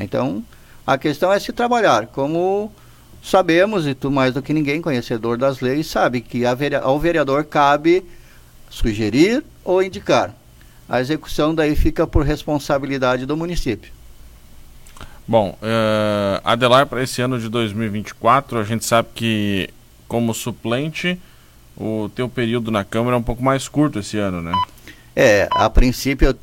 Então, 0.00 0.44
a 0.86 0.98
questão 0.98 1.32
é 1.32 1.38
se 1.38 1.52
trabalhar. 1.52 2.08
Como 2.08 2.72
sabemos, 3.22 3.86
e 3.86 3.94
tu 3.94 4.10
mais 4.10 4.34
do 4.34 4.42
que 4.42 4.52
ninguém, 4.52 4.82
conhecedor 4.82 5.38
das 5.38 5.60
leis, 5.60 5.86
sabe 5.86 6.20
que 6.20 6.42
ao 6.44 6.98
vereador 6.98 7.44
cabe 7.44 8.04
sugerir 8.68 9.44
ou 9.64 9.82
indicar. 9.82 10.34
A 10.88 11.00
execução 11.00 11.54
daí 11.54 11.74
fica 11.74 12.06
por 12.06 12.24
responsabilidade 12.24 13.24
do 13.24 13.36
município. 13.36 13.92
Bom, 15.26 15.56
uh, 15.62 16.40
Adelar, 16.44 16.86
para 16.86 17.02
esse 17.02 17.22
ano 17.22 17.38
de 17.38 17.48
2024, 17.48 18.58
a 18.58 18.64
gente 18.64 18.84
sabe 18.84 19.08
que, 19.14 19.70
como 20.06 20.34
suplente, 20.34 21.18
o 21.74 22.10
teu 22.14 22.28
período 22.28 22.70
na 22.70 22.84
Câmara 22.84 23.16
é 23.16 23.18
um 23.18 23.22
pouco 23.22 23.42
mais 23.42 23.66
curto 23.66 24.00
esse 24.00 24.18
ano, 24.18 24.42
né? 24.42 24.52
É, 25.16 25.48
a 25.50 25.70
princípio 25.70 26.28
eu 26.28 26.36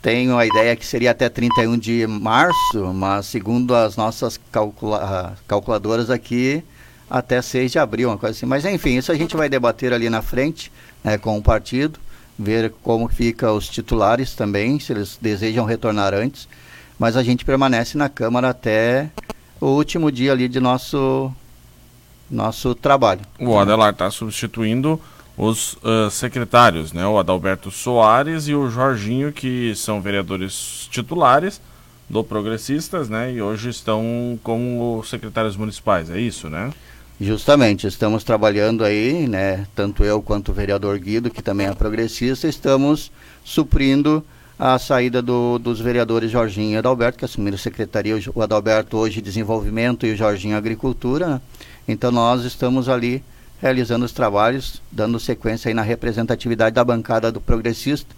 tenho 0.00 0.38
a 0.38 0.46
ideia 0.46 0.74
que 0.74 0.86
seria 0.86 1.10
até 1.10 1.28
31 1.28 1.76
de 1.76 2.06
março, 2.06 2.92
mas 2.94 3.26
segundo 3.26 3.74
as 3.74 3.96
nossas 3.96 4.40
calcula 4.50 5.36
calculadoras 5.46 6.08
aqui, 6.08 6.62
até 7.10 7.42
6 7.42 7.72
de 7.72 7.78
abril, 7.78 8.08
uma 8.08 8.16
coisa 8.18 8.34
assim. 8.34 8.46
Mas 8.46 8.64
enfim, 8.64 8.96
isso 8.96 9.12
a 9.12 9.14
gente 9.14 9.36
vai 9.36 9.50
debater 9.50 9.92
ali 9.92 10.08
na 10.08 10.22
frente 10.22 10.72
né, 11.02 11.18
com 11.18 11.36
o 11.36 11.42
partido, 11.42 11.98
ver 12.38 12.72
como 12.82 13.06
fica 13.06 13.52
os 13.52 13.68
titulares 13.68 14.34
também, 14.34 14.80
se 14.80 14.92
eles 14.92 15.18
desejam 15.20 15.66
retornar 15.66 16.14
antes 16.14 16.48
mas 16.98 17.16
a 17.16 17.22
gente 17.22 17.44
permanece 17.44 17.96
na 17.98 18.08
Câmara 18.08 18.50
até 18.50 19.10
o 19.60 19.66
último 19.66 20.10
dia 20.10 20.32
ali 20.32 20.48
de 20.48 20.60
nosso, 20.60 21.32
nosso 22.30 22.74
trabalho. 22.74 23.22
O 23.38 23.58
Adelar 23.58 23.92
está 23.92 24.10
substituindo 24.10 25.00
os 25.36 25.74
uh, 25.74 26.10
secretários, 26.10 26.92
né? 26.92 27.06
O 27.06 27.18
Adalberto 27.18 27.70
Soares 27.70 28.46
e 28.46 28.54
o 28.54 28.70
Jorginho, 28.70 29.32
que 29.32 29.74
são 29.74 30.00
vereadores 30.00 30.88
titulares 30.90 31.60
do 32.08 32.22
Progressistas, 32.22 33.08
né? 33.08 33.32
E 33.32 33.42
hoje 33.42 33.70
estão 33.70 34.38
como 34.42 35.02
secretários 35.04 35.56
municipais, 35.56 36.10
é 36.10 36.20
isso, 36.20 36.48
né? 36.48 36.72
Justamente, 37.20 37.86
estamos 37.86 38.24
trabalhando 38.24 38.84
aí, 38.84 39.28
né? 39.28 39.66
Tanto 39.74 40.04
eu 40.04 40.20
quanto 40.20 40.50
o 40.50 40.54
vereador 40.54 40.98
Guido, 40.98 41.30
que 41.30 41.42
também 41.42 41.66
é 41.66 41.74
progressista, 41.74 42.48
estamos 42.48 43.10
suprindo 43.44 44.24
a 44.58 44.78
saída 44.78 45.20
do, 45.20 45.58
dos 45.58 45.80
vereadores 45.80 46.30
Jorginho 46.30 46.74
e 46.74 46.76
Adalberto, 46.76 47.18
que 47.18 47.24
assumiram 47.24 47.56
a 47.56 47.58
secretaria, 47.58 48.16
o 48.34 48.42
Adalberto 48.42 48.96
hoje 48.96 49.20
Desenvolvimento 49.20 50.06
e 50.06 50.12
o 50.12 50.16
Jorginho 50.16 50.56
Agricultura. 50.56 51.26
Né? 51.26 51.40
Então 51.88 52.10
nós 52.10 52.44
estamos 52.44 52.88
ali 52.88 53.22
realizando 53.60 54.04
os 54.04 54.12
trabalhos, 54.12 54.80
dando 54.90 55.18
sequência 55.18 55.68
aí 55.68 55.74
na 55.74 55.82
representatividade 55.82 56.74
da 56.74 56.84
bancada 56.84 57.32
do 57.32 57.40
progressista, 57.40 58.14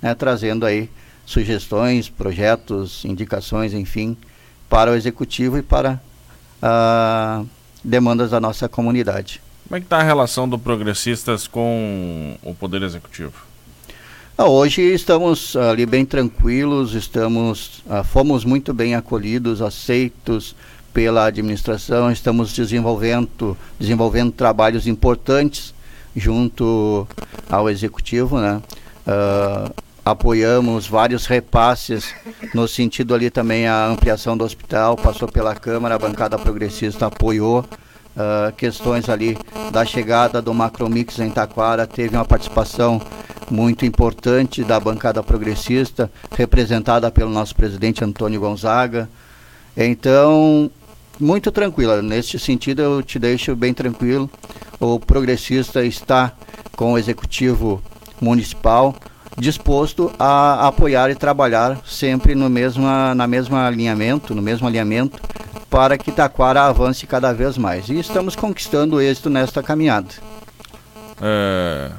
né? 0.00 0.14
trazendo 0.14 0.64
aí 0.64 0.88
sugestões, 1.26 2.08
projetos, 2.08 3.04
indicações, 3.04 3.72
enfim, 3.72 4.16
para 4.68 4.90
o 4.90 4.94
executivo 4.94 5.58
e 5.58 5.62
para 5.62 6.00
uh, 6.62 7.48
demandas 7.84 8.30
da 8.30 8.40
nossa 8.40 8.68
comunidade. 8.68 9.40
Como 9.66 9.76
é 9.76 9.80
que 9.80 9.86
está 9.86 9.98
a 9.98 10.02
relação 10.02 10.48
do 10.48 10.58
progressistas 10.58 11.46
com 11.46 12.36
o 12.42 12.54
poder 12.54 12.82
executivo? 12.82 13.49
Ah, 14.42 14.48
hoje 14.48 14.80
estamos 14.80 15.54
ali 15.54 15.84
bem 15.84 16.02
tranquilos, 16.02 16.94
estamos, 16.94 17.84
ah, 17.86 18.02
fomos 18.02 18.42
muito 18.42 18.72
bem 18.72 18.94
acolhidos, 18.94 19.60
aceitos 19.60 20.56
pela 20.94 21.26
administração, 21.26 22.10
estamos 22.10 22.50
desenvolvendo, 22.54 23.54
desenvolvendo 23.78 24.32
trabalhos 24.32 24.86
importantes 24.86 25.74
junto 26.16 27.06
ao 27.50 27.68
executivo, 27.68 28.38
né? 28.38 28.62
Uh, 29.06 29.74
apoiamos 30.02 30.86
vários 30.86 31.26
repasses 31.26 32.14
no 32.54 32.66
sentido 32.66 33.14
ali 33.14 33.28
também 33.28 33.66
a 33.66 33.88
ampliação 33.88 34.38
do 34.38 34.42
hospital, 34.42 34.96
passou 34.96 35.28
pela 35.28 35.54
Câmara, 35.54 35.96
a 35.96 35.98
bancada 35.98 36.38
progressista 36.38 37.08
apoiou 37.08 37.60
uh, 37.60 38.50
questões 38.56 39.10
ali 39.10 39.36
da 39.70 39.84
chegada 39.84 40.40
do 40.40 40.54
Macromix 40.54 41.18
em 41.18 41.28
Taquara, 41.28 41.86
teve 41.86 42.16
uma 42.16 42.24
participação 42.24 43.02
muito 43.50 43.86
importante 43.86 44.64
da 44.64 44.80
bancada 44.80 45.22
progressista, 45.22 46.10
representada 46.36 47.10
pelo 47.10 47.30
nosso 47.30 47.54
presidente 47.54 48.04
Antônio 48.04 48.40
Gonzaga. 48.40 49.08
Então, 49.76 50.70
muito 51.18 51.52
tranquila. 51.52 52.02
Neste 52.02 52.38
sentido, 52.38 52.82
eu 52.82 53.02
te 53.02 53.18
deixo 53.18 53.54
bem 53.54 53.72
tranquilo. 53.72 54.28
O 54.80 54.98
progressista 54.98 55.84
está 55.84 56.32
com 56.76 56.94
o 56.94 56.98
executivo 56.98 57.82
municipal 58.20 58.94
disposto 59.36 60.12
a 60.18 60.66
apoiar 60.66 61.10
e 61.10 61.14
trabalhar 61.14 61.80
sempre 61.86 62.34
no 62.34 62.48
mesmo, 62.50 62.86
na 63.14 63.26
mesma 63.26 63.66
alinhamento, 63.66 64.34
no 64.34 64.42
mesmo 64.42 64.66
alinhamento, 64.66 65.20
para 65.68 65.96
que 65.96 66.12
Taquara 66.12 66.64
avance 66.64 67.06
cada 67.06 67.32
vez 67.32 67.56
mais. 67.56 67.88
E 67.88 67.98
estamos 67.98 68.36
conquistando 68.36 69.00
êxito 69.00 69.30
nesta 69.30 69.62
caminhada. 69.62 70.08
É, 71.22 71.90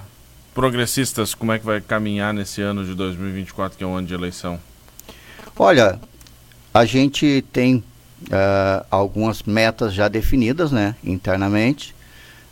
progressistas, 0.54 1.34
como 1.34 1.52
é 1.52 1.60
que 1.60 1.66
vai 1.66 1.82
caminhar 1.82 2.34
nesse 2.34 2.62
ano 2.62 2.86
de 2.86 2.94
2024, 2.94 3.78
que 3.78 3.84
é 3.84 3.88
um 3.88 3.96
ano 3.96 4.08
de 4.08 4.14
eleição? 4.14 4.60
Olha, 5.58 6.00
a 6.74 6.86
gente 6.86 7.44
tem 7.52 7.76
uh, 7.76 8.86
algumas 8.90 9.44
metas 9.44 9.94
já 9.94 10.08
definidas, 10.08 10.72
né, 10.72 10.96
internamente. 11.04 11.96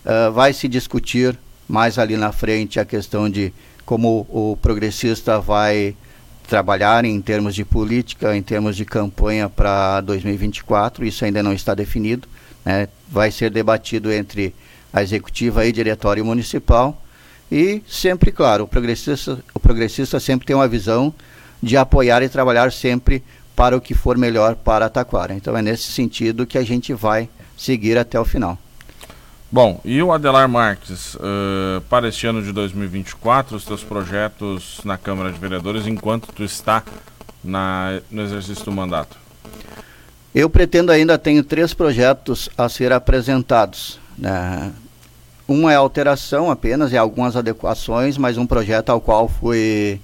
Uh, 0.05 0.31
vai 0.31 0.53
se 0.53 0.67
discutir 0.67 1.37
mais 1.67 1.99
ali 1.99 2.17
na 2.17 2.31
frente 2.31 2.79
a 2.79 2.85
questão 2.85 3.29
de 3.29 3.53
como 3.85 4.25
o 4.29 4.57
progressista 4.61 5.39
vai 5.39 5.95
trabalhar 6.47 7.05
em 7.05 7.21
termos 7.21 7.53
de 7.53 7.63
política, 7.63 8.35
em 8.35 8.41
termos 8.41 8.75
de 8.75 8.85
campanha 8.85 9.49
para 9.49 10.01
2024. 10.01 11.05
Isso 11.05 11.25
ainda 11.25 11.43
não 11.43 11.53
está 11.53 11.75
definido. 11.75 12.27
Né? 12.65 12.87
Vai 13.07 13.31
ser 13.31 13.51
debatido 13.51 14.11
entre 14.11 14.53
a 14.91 15.03
executiva 15.03 15.65
e 15.65 15.71
diretório 15.71 16.25
municipal 16.25 16.99
e 17.51 17.81
sempre, 17.87 18.31
claro, 18.31 18.65
o 18.65 18.67
progressista, 18.67 19.39
o 19.53 19.59
progressista 19.59 20.19
sempre 20.19 20.45
tem 20.45 20.55
uma 20.55 20.67
visão 20.67 21.13
de 21.61 21.75
apoiar 21.75 22.21
e 22.21 22.29
trabalhar 22.29 22.71
sempre 22.71 23.23
para 23.55 23.75
o 23.75 23.81
que 23.81 23.93
for 23.93 24.17
melhor 24.17 24.55
para 24.55 24.85
a 24.85 24.89
Taquara. 24.89 25.33
Então 25.33 25.57
é 25.57 25.61
nesse 25.61 25.91
sentido 25.91 26.45
que 26.45 26.57
a 26.57 26.63
gente 26.63 26.93
vai 26.93 27.27
seguir 27.57 27.97
até 27.97 28.19
o 28.19 28.23
final. 28.23 28.57
Bom, 29.51 29.81
e 29.83 30.01
o 30.01 30.13
Adelar 30.13 30.47
Marques, 30.47 31.15
uh, 31.15 31.81
para 31.89 32.07
este 32.07 32.27
ano 32.27 32.43
de 32.43 32.51
2024, 32.51 33.57
os 33.57 33.65
teus 33.65 33.83
projetos 33.83 34.79
na 34.85 34.95
Câmara 34.95 35.31
de 35.31 35.39
Vereadores 35.39 35.87
enquanto 35.87 36.31
tu 36.31 36.43
está 36.43 36.83
na, 37.43 37.99
no 38.11 38.21
exercício 38.21 38.63
do 38.63 38.71
mandato? 38.71 39.17
Eu 40.35 40.49
pretendo 40.51 40.91
ainda, 40.91 41.17
tenho 41.17 41.43
três 41.43 41.73
projetos 41.73 42.47
a 42.55 42.69
ser 42.69 42.93
apresentados. 42.93 43.99
Né? 44.15 44.71
Uma 45.49 45.73
é 45.73 45.75
alteração 45.75 46.51
apenas, 46.51 46.93
é 46.93 46.97
algumas 46.99 47.35
adequações, 47.35 48.19
mas 48.19 48.37
um 48.37 48.45
projeto 48.45 48.91
ao 48.91 49.01
qual 49.01 49.27
fui 49.27 49.99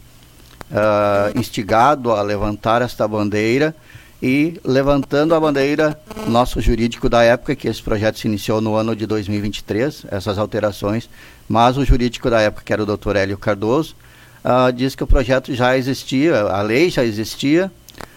uh, 0.71 1.39
instigado 1.39 2.11
a 2.11 2.23
levantar 2.23 2.81
esta 2.81 3.07
bandeira 3.07 3.75
e 4.19 4.59
levantando 4.65 5.35
a 5.35 5.39
bandeira, 5.39 5.99
nosso 6.27 6.59
jurídico 6.59 7.07
da 7.07 7.21
época, 7.21 7.55
que 7.55 7.67
esse 7.67 7.79
projeto 7.79 8.17
se 8.17 8.27
iniciou 8.27 8.59
no 8.59 8.73
ano 8.73 8.95
de 8.95 9.05
2023, 9.05 10.07
essas 10.09 10.39
alterações, 10.39 11.07
mas 11.47 11.77
o 11.77 11.85
jurídico 11.85 12.27
da 12.27 12.41
época, 12.41 12.63
que 12.65 12.73
era 12.73 12.81
o 12.81 12.85
doutor 12.87 13.15
Hélio 13.15 13.37
Cardoso, 13.37 13.95
uh, 14.43 14.97
que 14.97 15.03
o 15.03 15.07
projeto 15.07 15.53
já 15.53 15.77
existia, 15.77 16.41
a 16.41 16.63
lei 16.63 16.89
já 16.89 17.03
existia, 17.03 17.71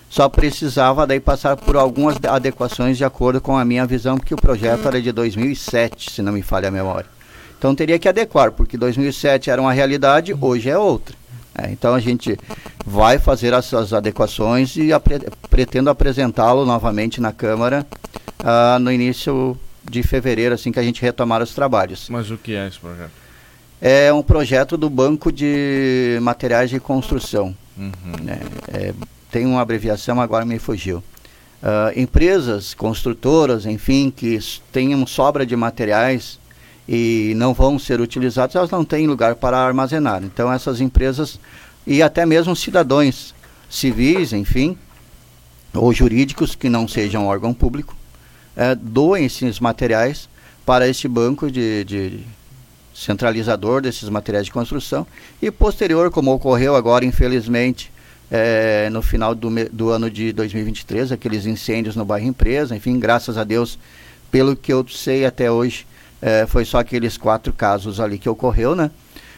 só 0.08 0.30
precisava 0.30 1.06
daí 1.06 1.20
passar 1.20 1.58
por 1.58 1.76
algumas 1.76 2.16
adequações 2.26 2.97
de 2.97 3.04
acordo 3.04 3.38
com 3.38 3.54
a 3.54 3.66
minha 3.66 3.85
visão, 3.85 4.16
porque 4.16 4.32
o 4.32 4.38
projeto 4.38 4.88
era 4.88 5.02
de 5.02 5.12
2007, 5.12 6.11
se 6.11 6.23
não 6.23 6.32
me 6.32 6.40
falha 6.40 6.68
a 6.68 6.70
memória. 6.70 7.17
Então 7.58 7.74
teria 7.74 7.98
que 7.98 8.08
adequar, 8.08 8.52
porque 8.52 8.78
2007 8.78 9.50
era 9.50 9.60
uma 9.60 9.72
realidade, 9.72 10.34
hoje 10.40 10.70
é 10.70 10.78
outra. 10.78 11.16
É, 11.54 11.72
então 11.72 11.92
a 11.92 11.98
gente 11.98 12.38
vai 12.86 13.18
fazer 13.18 13.52
essas 13.52 13.92
adequações 13.92 14.76
e 14.76 14.92
apre 14.92 15.18
pretendo 15.50 15.90
apresentá-lo 15.90 16.64
novamente 16.64 17.20
na 17.20 17.32
Câmara 17.32 17.84
uh, 18.38 18.78
no 18.78 18.92
início 18.92 19.58
de 19.82 20.02
fevereiro, 20.04 20.54
assim 20.54 20.70
que 20.70 20.78
a 20.78 20.82
gente 20.82 21.02
retomar 21.02 21.42
os 21.42 21.52
trabalhos. 21.52 22.08
Mas 22.08 22.30
o 22.30 22.36
que 22.36 22.54
é 22.54 22.68
esse 22.68 22.78
projeto? 22.78 23.10
É 23.80 24.12
um 24.12 24.22
projeto 24.22 24.76
do 24.76 24.88
Banco 24.88 25.32
de 25.32 26.18
Materiais 26.22 26.70
de 26.70 26.78
Construção. 26.78 27.56
Uhum. 27.76 27.92
Né? 28.22 28.40
É, 28.72 28.92
tem 29.30 29.46
uma 29.46 29.60
abreviação, 29.60 30.20
agora 30.20 30.44
me 30.44 30.58
fugiu. 30.58 30.98
Uh, 31.60 31.98
empresas, 31.98 32.72
construtoras, 32.72 33.66
enfim, 33.66 34.12
que 34.14 34.38
tenham 34.72 35.04
sobra 35.06 35.44
de 35.44 35.56
materiais 35.56 36.38
e 36.88 37.35
não 37.37 37.52
vão 37.52 37.78
ser 37.78 38.00
utilizados, 38.00 38.57
elas 38.57 38.71
não 38.71 38.85
têm 38.85 39.07
lugar 39.07 39.35
para 39.35 39.59
armazenar. 39.59 40.25
Então, 40.25 40.50
essas 40.50 40.80
empresas 40.80 41.38
e 41.87 42.02
até 42.02 42.25
mesmo 42.25 42.57
cidadãos 42.57 43.35
civis, 43.68 44.33
enfim, 44.33 44.76
ou 45.75 45.92
jurídicos 45.92 46.54
que 46.54 46.68
não 46.68 46.88
sejam 46.88 47.26
órgão 47.26 47.52
público, 47.52 47.95
é, 48.57 48.75
doem 48.75 49.26
esses 49.26 49.61
materiais 49.61 50.28
para 50.64 50.88
este 50.88 51.07
banco 51.07 51.50
de, 51.50 51.85
de 51.85 52.21
centralizador 52.95 53.80
desses 53.80 54.09
materiais 54.09 54.47
de 54.47 54.52
construção 54.52 55.07
e 55.40 55.50
posterior, 55.50 56.11
como 56.11 56.33
ocorreu 56.33 56.75
agora, 56.75 57.04
infelizmente, 57.04 57.92
é, 58.30 58.88
no 58.90 59.00
final 59.00 59.35
do, 59.35 59.49
do, 59.71 59.90
ano 59.90 60.11
de 60.11 60.33
2023, 60.33 61.12
aqueles 61.12 61.47
incêndios 61.47 61.97
no 61.97 62.04
bairro 62.04 62.26
Empresa, 62.26 62.75
enfim, 62.75 62.99
graças 62.99 63.38
a 63.38 63.45
Deus, 63.45 63.78
pelo 64.30 64.57
que 64.57 64.73
eu 64.73 64.87
sei 64.88 65.25
até 65.25 65.50
hoje, 65.50 65.87
é, 66.20 66.46
foi 66.46 66.64
só 66.64 66.78
aqueles 66.78 67.16
quatro 67.16 67.52
casos 67.52 68.00
ali 68.00 68.18
que 68.18 68.28
ocorreu, 68.28 68.75
né? 68.75 68.90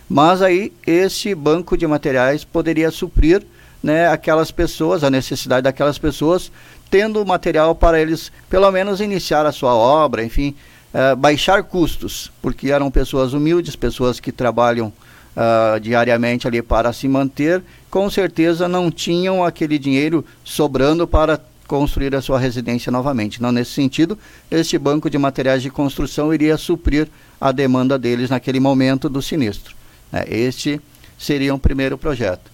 Mas 0.08 0.42
aí 0.42 0.72
esse 0.86 1.34
banco 1.34 1.76
de 1.76 1.86
materiais 1.86 2.44
poderia 2.44 2.90
suprir 2.90 3.42
né, 3.82 4.08
aquelas 4.08 4.50
pessoas, 4.50 5.04
a 5.04 5.10
necessidade 5.10 5.62
daquelas 5.62 5.98
pessoas, 5.98 6.50
tendo 6.90 7.24
material 7.24 7.74
para 7.74 8.00
eles 8.00 8.32
pelo 8.48 8.70
menos 8.70 9.00
iniciar 9.00 9.46
a 9.46 9.52
sua 9.52 9.74
obra, 9.74 10.24
enfim, 10.24 10.54
é, 10.92 11.14
baixar 11.14 11.62
custos, 11.62 12.32
porque 12.42 12.70
eram 12.70 12.90
pessoas 12.90 13.32
humildes, 13.32 13.76
pessoas 13.76 14.18
que 14.18 14.32
trabalham 14.32 14.92
uh, 15.36 15.78
diariamente 15.80 16.46
ali 16.46 16.62
para 16.62 16.92
se 16.92 17.06
manter, 17.08 17.62
com 17.90 18.10
certeza 18.10 18.68
não 18.68 18.90
tinham 18.90 19.44
aquele 19.44 19.78
dinheiro 19.78 20.24
sobrando 20.44 21.06
para 21.06 21.40
construir 21.70 22.12
a 22.16 22.20
sua 22.20 22.36
residência 22.36 22.90
novamente. 22.90 23.40
Não 23.40 23.52
nesse 23.52 23.70
sentido, 23.70 24.18
este 24.50 24.76
banco 24.76 25.08
de 25.08 25.16
materiais 25.16 25.62
de 25.62 25.70
construção 25.70 26.34
iria 26.34 26.56
suprir 26.56 27.06
a 27.40 27.52
demanda 27.52 27.96
deles 27.96 28.28
naquele 28.28 28.58
momento 28.58 29.08
do 29.08 29.22
sinistro. 29.22 29.76
Né? 30.10 30.24
Este 30.26 30.80
seria 31.16 31.54
um 31.54 31.60
primeiro 31.60 31.96
projeto. 31.96 32.50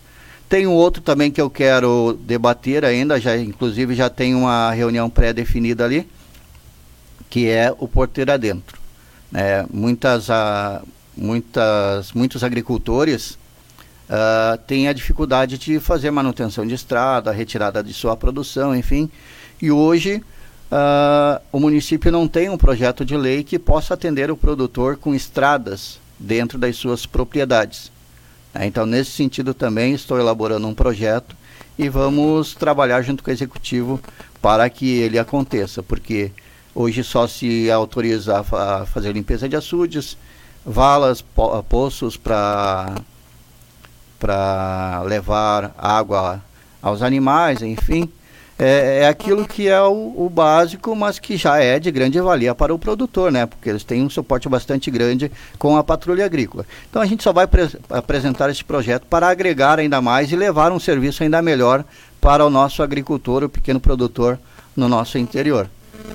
Tem 0.51 0.67
um 0.67 0.75
outro 0.75 1.01
também 1.01 1.31
que 1.31 1.41
eu 1.41 1.49
quero 1.49 2.19
debater 2.27 2.85
ainda, 2.85 3.19
já 3.19 3.39
inclusive 3.39 3.95
já 3.95 4.11
tem 4.11 4.35
uma 4.35 4.71
reunião 4.73 5.09
pré-definida 5.09 5.87
ali, 5.87 6.07
que 7.31 7.49
é 7.49 7.75
o 7.79 7.89
porteiro 7.89 8.31
adentro. 8.31 8.79
É, 9.33 9.65
muitas, 9.73 10.29
a, 10.29 10.83
muitas, 11.17 12.13
muitos 12.13 12.45
agricultores 12.45 13.39
uh, 14.09 14.59
têm 14.67 14.89
a 14.89 14.93
dificuldade 14.93 15.59
de 15.59 15.79
fazer 15.81 16.11
manutenção 16.11 16.67
de 16.67 16.75
estrada, 16.75 17.33
retirada 17.33 17.83
de 17.83 17.93
sua 17.93 18.17
produção, 18.17 18.75
enfim. 18.75 19.11
E 19.61 19.71
hoje 19.71 20.23
uh, 20.71 21.41
o 21.53 21.61
município 21.61 22.11
não 22.13 22.27
tem 22.27 22.49
um 22.49 22.59
projeto 22.59 23.05
de 23.05 23.17
lei 23.17 23.43
que 23.43 23.59
possa 23.59 23.95
atender 23.95 24.31
o 24.31 24.37
produtor 24.37 24.97
com 24.97 25.15
estradas 25.15 25.99
dentro 26.19 26.59
das 26.59 26.77
suas 26.77 27.07
propriedades. 27.07 27.91
Né? 28.55 28.67
Então, 28.67 28.87
nesse 28.87 29.11
sentido 29.11 29.53
também 29.53 29.95
estou 29.95 30.19
elaborando 30.19 30.67
um 30.67 30.75
projeto 30.75 31.37
e 31.79 31.89
vamos 31.89 32.55
trabalhar 32.55 33.03
junto 33.03 33.23
com 33.23 33.31
o 33.31 33.33
executivo 33.33 34.01
para 34.41 34.69
que 34.71 34.99
ele 34.99 35.19
aconteça, 35.19 35.83
porque 35.83 36.31
hoje 36.75 37.03
só 37.03 37.27
se 37.27 37.71
autoriza 37.71 38.39
a 38.41 38.87
fazer 38.87 39.13
limpeza 39.13 39.49
de 39.49 39.57
açudes, 39.57 40.17
valas, 40.65 41.21
po 41.21 41.63
poços 41.65 42.17
para 42.17 42.97
para 44.19 45.03
levar 45.05 45.75
água 45.79 46.43
aos 46.83 47.03
animais, 47.03 47.63
enfim. 47.63 48.11
É, 48.59 49.01
é 49.03 49.09
aquilo 49.09 49.47
que 49.47 49.69
é 49.69 49.83
o, 49.83 50.15
o, 50.17 50.31
básico, 50.31 50.97
mas 50.97 51.19
que 51.19 51.37
já 51.37 51.59
é 51.59 51.79
de 51.79 51.91
grande 51.91 52.19
valia 52.21 52.55
para 52.55 52.75
o 52.75 52.79
produtor, 52.79 53.31
né? 53.31 53.45
Porque 53.45 53.69
eles 53.69 53.85
têm 53.85 54.03
um 54.03 54.09
suporte 54.09 54.49
bastante 54.49 54.91
grande 54.91 55.31
com 55.59 55.77
a 55.77 55.85
patrulha 55.85 56.25
agrícola. 56.25 56.65
Então 56.89 57.03
a 57.03 57.07
gente 57.07 57.23
só 57.23 57.35
vai 57.35 57.47
apresentar 57.91 58.49
esse 58.49 58.65
projeto 58.65 59.05
para 59.11 59.29
agregar 59.29 59.79
ainda 59.79 60.01
mais 60.01 60.33
e 60.33 60.37
levar 60.37 60.73
um 60.73 60.81
serviço 60.81 61.23
ainda 61.23 61.43
melhor 61.43 61.85
para 62.19 62.47
o 62.47 62.51
nosso 62.51 62.83
agricultor, 62.83 63.45
o 63.45 63.49
pequeno 63.49 63.79
produtor 63.79 64.39
no 64.75 64.89
nosso 64.89 65.19
interior. 65.19 65.69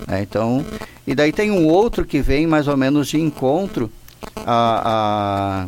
É, 0.08 0.22
então, 0.22 0.66
e 1.06 1.14
daí 1.14 1.32
tem 1.32 1.52
um 1.52 1.68
outro 1.68 2.06
que 2.06 2.22
vem 2.22 2.48
mais 2.48 2.68
ou 2.68 2.76
menos 2.76 3.08
de 3.08 3.20
encontro 3.20 3.92
a, 4.46 5.68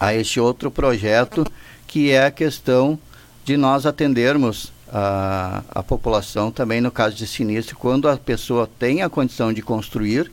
a 0.00 0.14
este 0.14 0.40
outro 0.40 0.70
projeto, 0.70 1.46
que 1.86 2.10
é 2.10 2.24
a 2.24 2.30
questão 2.30 2.98
de 3.44 3.56
nós 3.56 3.84
atendermos 3.84 4.72
a, 4.90 5.62
a 5.70 5.82
população 5.82 6.50
também 6.50 6.80
no 6.80 6.90
caso 6.90 7.14
de 7.14 7.26
sinistro, 7.26 7.76
quando 7.76 8.08
a 8.08 8.16
pessoa 8.16 8.68
tem 8.78 9.02
a 9.02 9.10
condição 9.10 9.52
de 9.52 9.62
construir 9.62 10.32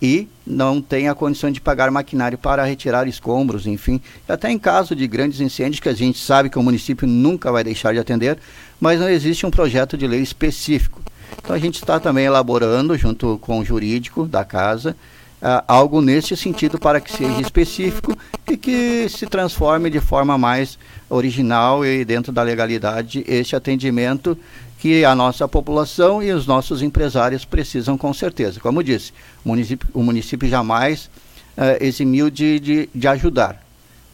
e 0.00 0.28
não 0.44 0.82
tem 0.82 1.08
a 1.08 1.14
condição 1.14 1.50
de 1.50 1.60
pagar 1.60 1.90
maquinário 1.90 2.36
para 2.36 2.64
retirar 2.64 3.06
escombros, 3.06 3.66
enfim. 3.68 4.00
Até 4.28 4.50
em 4.50 4.58
caso 4.58 4.96
de 4.96 5.06
grandes 5.06 5.40
incêndios, 5.40 5.78
que 5.78 5.88
a 5.88 5.94
gente 5.94 6.18
sabe 6.18 6.50
que 6.50 6.58
o 6.58 6.62
município 6.62 7.06
nunca 7.06 7.52
vai 7.52 7.62
deixar 7.62 7.92
de 7.92 8.00
atender, 8.00 8.36
mas 8.80 8.98
não 8.98 9.08
existe 9.08 9.46
um 9.46 9.50
projeto 9.50 9.96
de 9.96 10.06
lei 10.08 10.20
específico. 10.20 11.00
Então 11.38 11.54
a 11.54 11.58
gente 11.58 11.76
está 11.76 12.00
também 12.00 12.24
elaborando, 12.24 12.98
junto 12.98 13.38
com 13.38 13.60
o 13.60 13.64
jurídico 13.64 14.26
da 14.26 14.44
casa, 14.44 14.96
uh, 15.42 15.64
algo 15.66 16.00
nesse 16.00 16.36
sentido 16.36 16.78
para 16.78 17.00
que 17.00 17.12
seja 17.12 17.40
específico 17.40 18.16
e 18.48 18.56
que 18.56 19.08
se 19.08 19.26
transforme 19.26 19.90
de 19.90 20.00
forma 20.00 20.38
mais 20.38 20.78
original 21.10 21.84
e 21.84 22.04
dentro 22.04 22.32
da 22.32 22.42
legalidade 22.42 23.24
este 23.26 23.56
atendimento 23.56 24.38
que 24.78 25.04
a 25.04 25.14
nossa 25.14 25.46
população 25.46 26.22
e 26.22 26.32
os 26.32 26.46
nossos 26.46 26.82
empresários 26.82 27.44
precisam 27.44 27.98
com 27.98 28.12
certeza. 28.12 28.58
Como 28.58 28.82
disse, 28.82 29.12
o 29.44 29.48
município, 29.48 29.88
o 29.92 30.02
município 30.02 30.48
jamais 30.48 31.10
uh, 31.56 31.76
eximiu 31.80 32.30
de, 32.30 32.58
de, 32.58 32.88
de 32.94 33.08
ajudar. 33.08 33.62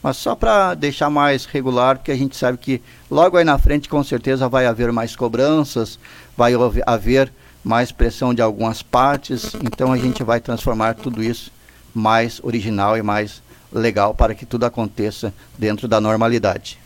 Mas 0.02 0.16
só 0.16 0.34
para 0.34 0.74
deixar 0.74 1.10
mais 1.10 1.44
regular, 1.44 1.96
porque 1.96 2.12
a 2.12 2.16
gente 2.16 2.36
sabe 2.36 2.58
que 2.58 2.82
logo 3.10 3.36
aí 3.36 3.44
na 3.44 3.58
frente 3.58 3.88
com 3.88 4.04
certeza 4.04 4.48
vai 4.48 4.66
haver 4.66 4.92
mais 4.92 5.16
cobranças, 5.16 5.98
vai 6.36 6.52
haver 6.86 7.32
mais 7.68 7.92
pressão 7.92 8.32
de 8.32 8.40
algumas 8.40 8.82
partes, 8.82 9.54
então 9.62 9.92
a 9.92 9.98
gente 9.98 10.22
vai 10.22 10.40
transformar 10.40 10.94
tudo 10.94 11.22
isso 11.22 11.52
mais 11.94 12.40
original 12.42 12.96
e 12.96 13.02
mais 13.02 13.42
legal 13.70 14.14
para 14.14 14.34
que 14.34 14.46
tudo 14.46 14.64
aconteça 14.64 15.34
dentro 15.58 15.86
da 15.86 16.00
normalidade. 16.00 16.78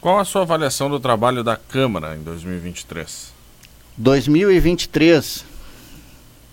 Qual 0.00 0.20
a 0.20 0.24
sua 0.24 0.42
avaliação 0.42 0.88
do 0.88 1.00
trabalho 1.00 1.42
da 1.42 1.56
Câmara 1.56 2.14
em 2.14 2.22
2023? 2.22 3.32
2023, 3.96 5.44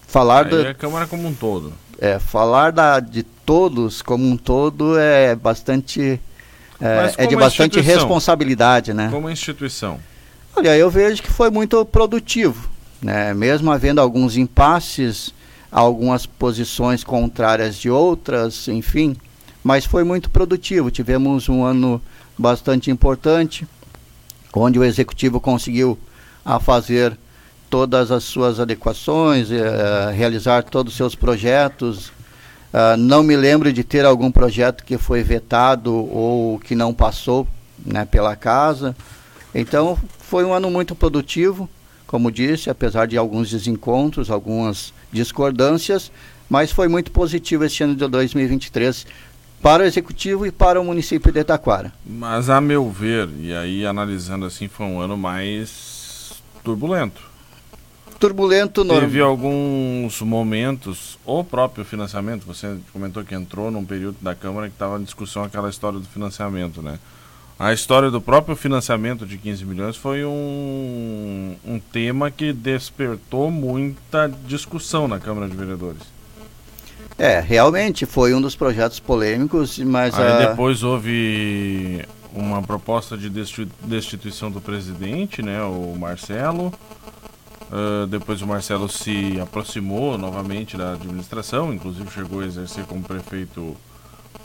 falar 0.08 0.48
Aí 0.48 0.52
da 0.52 0.70
é 0.70 0.74
Câmara 0.74 1.06
como 1.06 1.28
um 1.28 1.34
todo. 1.36 1.72
É, 2.00 2.18
falar 2.18 2.72
da, 2.72 3.00
de 3.00 3.22
todos 3.22 4.02
como 4.02 4.28
um 4.28 4.36
todo 4.36 4.98
é 4.98 5.36
bastante 5.36 6.20
é, 6.82 7.14
é 7.18 7.28
de 7.28 7.36
bastante 7.36 7.80
responsabilidade, 7.80 8.96
né? 8.96 9.10
Como 9.12 9.30
instituição. 9.30 10.00
Olha, 10.56 10.76
eu 10.76 10.90
vejo 10.90 11.22
que 11.22 11.32
foi 11.32 11.52
muito 11.52 11.86
produtivo 11.86 12.79
né? 13.02 13.34
mesmo 13.34 13.72
havendo 13.72 14.02
alguns 14.02 14.38
impasses, 14.38 15.34
algumas 15.72 16.26
posições 16.26 17.04
contrárias 17.04 17.78
de 17.78 17.90
outras, 17.90 18.68
enfim, 18.68 19.16
mas 19.64 19.86
foi 19.86 20.04
muito 20.04 20.30
produtivo. 20.30 20.92
Tivemos 20.92 21.48
um 21.50 21.64
ano 21.64 22.02
bastante 22.38 22.90
importante, 22.90 23.68
onde 24.54 24.80
o 24.80 24.84
executivo 24.84 25.40
conseguiu 25.40 25.98
a 26.44 26.60
fazer 26.60 27.18
todas 27.70 28.12
as 28.12 28.24
suas 28.24 28.60
adequações, 28.60 29.52
eh, 29.52 30.12
realizar 30.16 30.64
todos 30.64 30.94
os 30.94 30.98
seus 30.98 31.14
projetos. 31.14 32.12
Uh, 32.72 32.96
não 32.98 33.24
me 33.24 33.36
lembro 33.36 33.74
de 33.74 33.84
ter 33.84 34.06
algum 34.06 34.32
projeto 34.32 34.84
que 34.84 34.96
foi 34.96 35.24
vetado 35.24 35.92
ou 35.92 36.60
que 36.60 36.76
não 36.76 36.94
passou 36.94 37.48
né, 37.84 38.06
pela 38.06 38.36
casa. 38.36 38.96
Então, 39.56 39.98
foi 40.20 40.46
um 40.46 40.54
ano 40.54 40.70
muito 40.70 40.94
produtivo 40.94 41.68
como 42.10 42.32
disse, 42.32 42.72
apesar 42.72 43.06
de 43.06 43.16
alguns 43.16 43.52
desencontros, 43.52 44.32
algumas 44.32 44.92
discordâncias, 45.12 46.12
mas 46.50 46.72
foi 46.72 46.88
muito 46.88 47.12
positivo 47.12 47.64
este 47.64 47.84
ano 47.84 47.94
de 47.94 48.08
2023 48.08 49.06
para 49.62 49.84
o 49.84 49.86
executivo 49.86 50.44
e 50.44 50.52
para 50.52 50.82
o 50.82 50.84
município 50.84 51.32
de 51.32 51.44
Taquara. 51.44 51.94
Mas 52.04 52.50
a 52.50 52.60
meu 52.60 52.90
ver, 52.90 53.30
e 53.40 53.54
aí 53.54 53.86
analisando 53.86 54.48
assim, 54.48 54.68
foi 54.68 54.88
um 54.88 55.00
ano 55.00 55.16
mais 55.16 56.42
turbulento. 56.64 57.22
Turbulento 58.20 58.84
não. 58.84 59.00
Teve 59.00 59.22
alguns 59.22 60.20
momentos, 60.24 61.20
o 61.24 61.44
próprio 61.44 61.86
financiamento, 61.86 62.44
você 62.44 62.76
comentou 62.92 63.24
que 63.24 63.36
entrou 63.36 63.70
num 63.70 63.86
período 63.86 64.18
da 64.20 64.34
Câmara 64.34 64.68
que 64.68 64.74
estava 64.74 65.00
em 65.00 65.04
discussão 65.04 65.44
aquela 65.44 65.70
história 65.70 66.00
do 66.00 66.08
financiamento, 66.08 66.82
né? 66.82 66.98
A 67.60 67.74
história 67.74 68.10
do 68.10 68.22
próprio 68.22 68.56
financiamento 68.56 69.26
de 69.26 69.38
15 69.38 69.66
milhões 69.66 69.98
foi 69.98 70.24
um, 70.24 71.58
um 71.66 71.78
tema 71.78 72.32
que 72.32 72.54
despertou 72.54 73.52
muita 73.52 74.32
discussão 74.46 75.10
na 75.10 75.20
Câmara 75.20 75.50
de 75.50 75.58
Vereadores. 75.58 76.04
É, 77.18 77.42
realmente 77.42 78.06
foi 78.06 78.34
um 78.34 78.40
dos 78.40 78.56
projetos 78.56 79.02
polêmicos, 79.02 79.78
mas. 79.80 80.18
Aí 80.18 80.32
a... 80.32 80.48
depois 80.48 80.84
houve 80.84 82.06
uma 82.34 82.62
proposta 82.62 83.18
de 83.18 83.30
destituição 83.84 84.50
do 84.50 84.62
presidente, 84.62 85.42
né, 85.42 85.62
o 85.62 85.94
Marcelo. 86.00 86.74
Uh, 87.70 88.08
depois 88.08 88.42
o 88.42 88.48
Marcelo 88.48 88.88
se 88.88 89.38
aproximou 89.40 90.18
novamente 90.18 90.78
da 90.78 90.94
administração, 90.94 91.74
inclusive 91.74 92.10
chegou 92.10 92.40
a 92.40 92.46
exercer 92.46 92.86
como 92.86 93.04
prefeito 93.04 93.76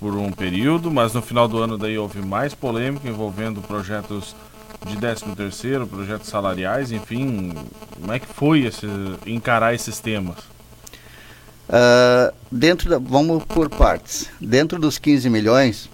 por 0.00 0.14
um 0.16 0.30
período, 0.30 0.90
mas 0.90 1.14
no 1.14 1.22
final 1.22 1.48
do 1.48 1.58
ano 1.58 1.78
daí 1.78 1.96
houve 1.96 2.20
mais 2.20 2.54
polêmica 2.54 3.08
envolvendo 3.08 3.60
projetos 3.62 4.34
de 4.86 4.96
13 4.96 5.24
terceiro, 5.36 5.86
projetos 5.86 6.28
salariais, 6.28 6.92
enfim, 6.92 7.54
como 7.98 8.12
é 8.12 8.18
que 8.18 8.26
foi 8.26 8.64
esse, 8.64 8.86
encarar 9.26 9.74
esses 9.74 9.98
temas? 9.98 10.36
Uh, 11.66 12.34
dentro 12.52 12.90
da, 12.90 12.98
vamos 12.98 13.42
por 13.44 13.70
partes. 13.70 14.28
Dentro 14.40 14.78
dos 14.78 14.98
15 14.98 15.30
milhões, 15.30 15.88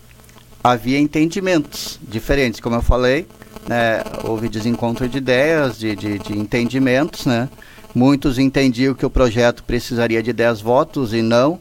havia 0.63 0.99
entendimentos 0.99 1.99
diferentes, 2.03 2.61
como 2.61 2.77
eu 2.77 2.83
falei, 2.83 3.27
né, 3.69 4.03
houve 4.25 4.49
desencontro 4.49 5.09
de 5.09 5.19
ideias, 5.19 5.79
de, 5.79 5.95
de, 5.95 6.19
de, 6.19 6.37
entendimentos, 6.37 7.27
né? 7.27 7.49
Muitos 7.95 8.39
entendiam 8.39 8.95
que 8.95 9.05
o 9.05 9.11
projeto 9.11 9.63
precisaria 9.65 10.23
de 10.23 10.33
10 10.33 10.61
votos 10.61 11.13
e 11.13 11.23
não. 11.23 11.59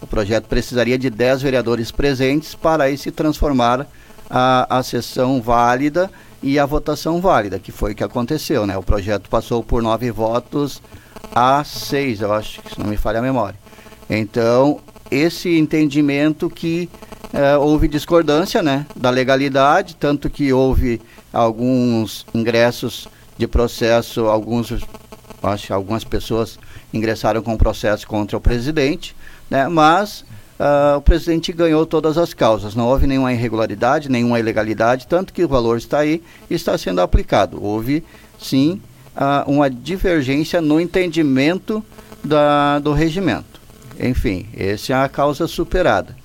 O 0.00 0.06
projeto 0.06 0.46
precisaria 0.46 0.98
de 0.98 1.10
10 1.10 1.42
vereadores 1.42 1.90
presentes 1.90 2.54
para 2.54 2.84
aí 2.84 2.96
se 2.96 3.10
transformar 3.10 3.86
a, 4.28 4.78
a 4.78 4.82
sessão 4.82 5.40
válida 5.42 6.10
e 6.42 6.58
a 6.58 6.64
votação 6.64 7.20
válida, 7.20 7.58
que 7.58 7.70
foi 7.70 7.92
o 7.92 7.94
que 7.94 8.04
aconteceu, 8.04 8.66
né? 8.66 8.76
O 8.76 8.82
projeto 8.82 9.28
passou 9.28 9.62
por 9.62 9.82
nove 9.82 10.10
votos 10.10 10.80
a 11.34 11.62
seis, 11.64 12.20
eu 12.20 12.32
acho, 12.32 12.60
se 12.72 12.78
não 12.78 12.86
me 12.86 12.96
falha 12.96 13.18
a 13.18 13.22
memória. 13.22 13.58
Então, 14.08 14.80
esse 15.10 15.58
entendimento 15.58 16.48
que 16.48 16.88
é, 17.32 17.56
houve 17.56 17.86
discordância 17.88 18.62
né, 18.62 18.86
da 18.96 19.10
legalidade, 19.10 19.96
tanto 19.96 20.30
que 20.30 20.52
houve 20.52 21.00
alguns 21.32 22.26
ingressos 22.34 23.08
de 23.36 23.46
processo, 23.46 24.26
alguns, 24.26 24.72
acho 25.42 25.72
algumas 25.72 26.04
pessoas 26.04 26.58
ingressaram 26.92 27.42
com 27.42 27.56
processo 27.56 28.06
contra 28.06 28.36
o 28.36 28.40
presidente, 28.40 29.14
né, 29.50 29.68
mas 29.68 30.24
uh, 30.60 30.98
o 30.98 31.02
presidente 31.02 31.52
ganhou 31.52 31.84
todas 31.84 32.16
as 32.16 32.32
causas, 32.32 32.74
não 32.74 32.86
houve 32.86 33.06
nenhuma 33.06 33.32
irregularidade, 33.32 34.08
nenhuma 34.08 34.38
ilegalidade, 34.38 35.06
tanto 35.06 35.32
que 35.32 35.44
o 35.44 35.48
valor 35.48 35.76
está 35.76 35.98
aí 35.98 36.22
e 36.48 36.54
está 36.54 36.78
sendo 36.78 37.00
aplicado. 37.00 37.62
Houve, 37.62 38.04
sim, 38.40 38.80
uh, 39.16 39.50
uma 39.50 39.68
divergência 39.68 40.60
no 40.60 40.80
entendimento 40.80 41.84
da, 42.22 42.78
do 42.78 42.92
regimento. 42.92 43.60
Enfim, 43.98 44.46
essa 44.56 44.92
é 44.92 44.96
a 44.96 45.08
causa 45.08 45.46
superada. 45.46 46.16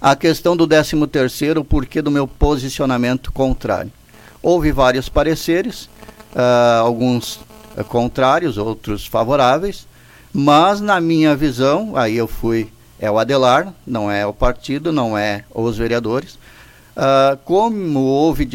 A 0.00 0.14
questão 0.14 0.56
do 0.56 0.66
13 0.66 1.06
terceiro, 1.08 1.60
o 1.60 1.64
porquê 1.64 2.00
do 2.00 2.10
meu 2.10 2.26
posicionamento 2.26 3.32
contrário. 3.32 3.92
Houve 4.40 4.70
vários 4.70 5.08
pareceres, 5.08 5.84
uh, 6.32 6.82
alguns 6.82 7.36
uh, 7.76 7.84
contrários, 7.84 8.56
outros 8.56 9.06
favoráveis, 9.06 9.87
mas 10.32 10.80
na 10.80 11.00
minha 11.00 11.34
visão, 11.34 11.96
aí 11.96 12.16
eu 12.16 12.26
fui, 12.26 12.70
é 12.98 13.10
o 13.10 13.18
Adelar, 13.18 13.72
não 13.86 14.10
é 14.10 14.26
o 14.26 14.32
partido, 14.32 14.92
não 14.92 15.16
é 15.16 15.44
os 15.54 15.78
vereadores. 15.78 16.34
Uh, 16.96 17.36
como 17.44 18.00
houve 18.00 18.48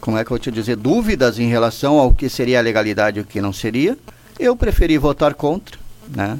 como 0.00 0.18
é 0.18 0.24
que 0.24 0.30
eu 0.32 0.38
te 0.38 0.50
dizer, 0.50 0.76
dúvidas 0.76 1.38
em 1.38 1.48
relação 1.48 1.98
ao 1.98 2.12
que 2.12 2.28
seria 2.28 2.58
a 2.58 2.62
legalidade 2.62 3.18
e 3.18 3.22
o 3.22 3.24
que 3.24 3.40
não 3.40 3.52
seria, 3.52 3.96
eu 4.38 4.56
preferi 4.56 4.98
votar 4.98 5.32
contra, 5.32 5.78
né? 6.08 6.38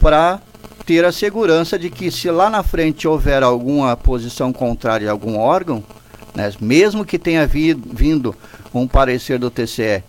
Para 0.00 0.40
ter 0.84 1.04
a 1.04 1.12
segurança 1.12 1.78
de 1.78 1.88
que 1.90 2.10
se 2.10 2.30
lá 2.30 2.50
na 2.50 2.62
frente 2.62 3.06
houver 3.06 3.42
alguma 3.42 3.96
posição 3.96 4.52
contrária 4.52 5.08
a 5.08 5.12
algum 5.12 5.38
órgão, 5.38 5.82
né, 6.34 6.52
mesmo 6.60 7.04
que 7.04 7.18
tenha 7.18 7.46
vi, 7.46 7.72
vindo 7.72 8.34
um 8.74 8.86
parecer 8.86 9.38
do 9.38 9.50
TCE 9.50 10.02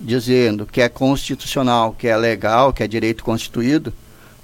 dizendo 0.00 0.64
que 0.64 0.80
é 0.80 0.88
constitucional, 0.88 1.94
que 1.98 2.08
é 2.08 2.16
legal, 2.16 2.72
que 2.72 2.82
é 2.82 2.88
direito 2.88 3.22
constituído, 3.22 3.92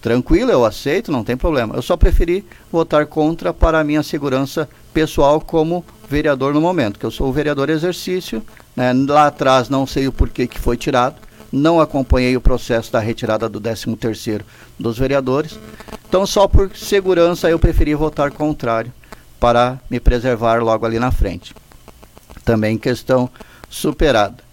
tranquilo, 0.03 0.51
eu 0.51 0.65
aceito, 0.65 1.11
não 1.11 1.25
tem 1.25 1.37
problema. 1.37 1.75
Eu 1.75 1.83
só 1.83 1.97
preferi 1.97 2.45
votar 2.71 3.07
contra 3.07 3.55
para 3.55 3.81
a 3.81 3.85
minha 3.85 4.03
segurança 4.03 4.69
pessoal 4.93 5.41
como 5.41 5.85
vereador 6.09 6.55
no 6.55 6.61
momento, 6.61 6.99
que 6.99 7.07
eu 7.07 7.11
sou 7.11 7.29
o 7.29 7.33
vereador 7.33 7.71
exercício, 7.71 8.43
né? 8.77 8.93
lá 8.93 9.27
atrás 9.27 9.69
não 9.69 9.87
sei 9.87 10.07
o 10.07 10.13
porquê 10.13 10.47
que 10.47 10.61
foi 10.61 10.77
tirado, 10.77 11.17
não 11.51 11.81
acompanhei 11.81 12.37
o 12.37 12.41
processo 12.41 12.93
da 12.93 13.01
retirada 13.01 13.49
do 13.49 13.61
13º 13.61 14.43
dos 14.79 14.99
vereadores, 14.99 15.59
então 16.09 16.27
só 16.27 16.47
por 16.47 16.77
segurança 16.77 17.49
eu 17.49 17.59
preferi 17.59 17.95
votar 17.95 18.31
contrário 18.31 18.93
para 19.41 19.79
me 19.91 19.99
preservar 19.99 20.63
logo 20.63 20.85
ali 20.87 20.99
na 20.99 21.11
frente. 21.11 21.55
Também 22.45 22.79
questão 22.79 23.29
superada. 23.69 24.46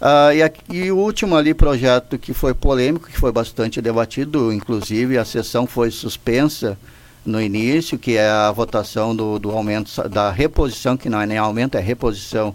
Ah, 0.00 0.32
e, 0.32 0.42
aqui, 0.42 0.62
e, 0.70 0.92
o 0.92 0.96
último 0.96 1.36
ali 1.36 1.52
projeto 1.52 2.18
que 2.18 2.32
foi 2.32 2.54
polêmico, 2.54 3.08
que 3.08 3.18
foi 3.18 3.32
bastante 3.32 3.80
debatido, 3.80 4.52
inclusive 4.52 5.18
a 5.18 5.24
sessão 5.24 5.66
foi 5.66 5.90
suspensa 5.90 6.78
no 7.26 7.40
início, 7.40 7.98
que 7.98 8.16
é 8.16 8.28
a 8.28 8.50
votação 8.52 9.14
do, 9.14 9.38
do 9.38 9.50
aumento 9.50 10.08
da 10.08 10.30
reposição, 10.30 10.96
que 10.96 11.08
não 11.08 11.20
é 11.20 11.26
nem 11.26 11.36
aumento, 11.36 11.76
é 11.76 11.80
reposição, 11.80 12.54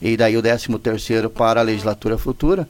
e 0.00 0.16
daí 0.16 0.36
o 0.36 0.42
13 0.42 0.78
terceiro 0.78 1.30
para 1.30 1.60
a 1.60 1.62
legislatura 1.62 2.18
futura. 2.18 2.68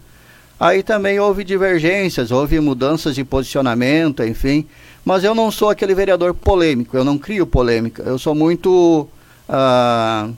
Aí 0.58 0.82
também 0.82 1.18
houve 1.18 1.42
divergências, 1.42 2.30
houve 2.30 2.60
mudanças 2.60 3.16
de 3.16 3.24
posicionamento, 3.24 4.22
enfim. 4.22 4.66
Mas 5.04 5.24
eu 5.24 5.34
não 5.34 5.50
sou 5.50 5.68
aquele 5.68 5.94
vereador 5.94 6.32
polêmico, 6.32 6.96
eu 6.96 7.04
não 7.04 7.18
crio 7.18 7.46
polêmica. 7.46 8.02
Eu 8.04 8.18
sou 8.18 8.34
muito. 8.34 9.08
Ah, 9.48 10.30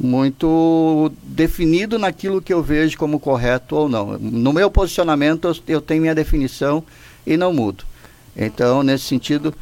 muito 0.00 1.10
definido 1.22 1.98
naquilo 1.98 2.40
que 2.40 2.52
eu 2.52 2.62
vejo 2.62 2.96
como 2.96 3.18
correto 3.18 3.74
ou 3.74 3.88
não. 3.88 4.18
No 4.18 4.52
meu 4.52 4.70
posicionamento, 4.70 5.50
eu 5.66 5.80
tenho 5.80 6.02
minha 6.02 6.14
definição 6.14 6.82
e 7.26 7.36
não 7.36 7.52
mudo. 7.52 7.84
Então, 8.36 8.82
nesse 8.82 9.04
sentido, 9.04 9.52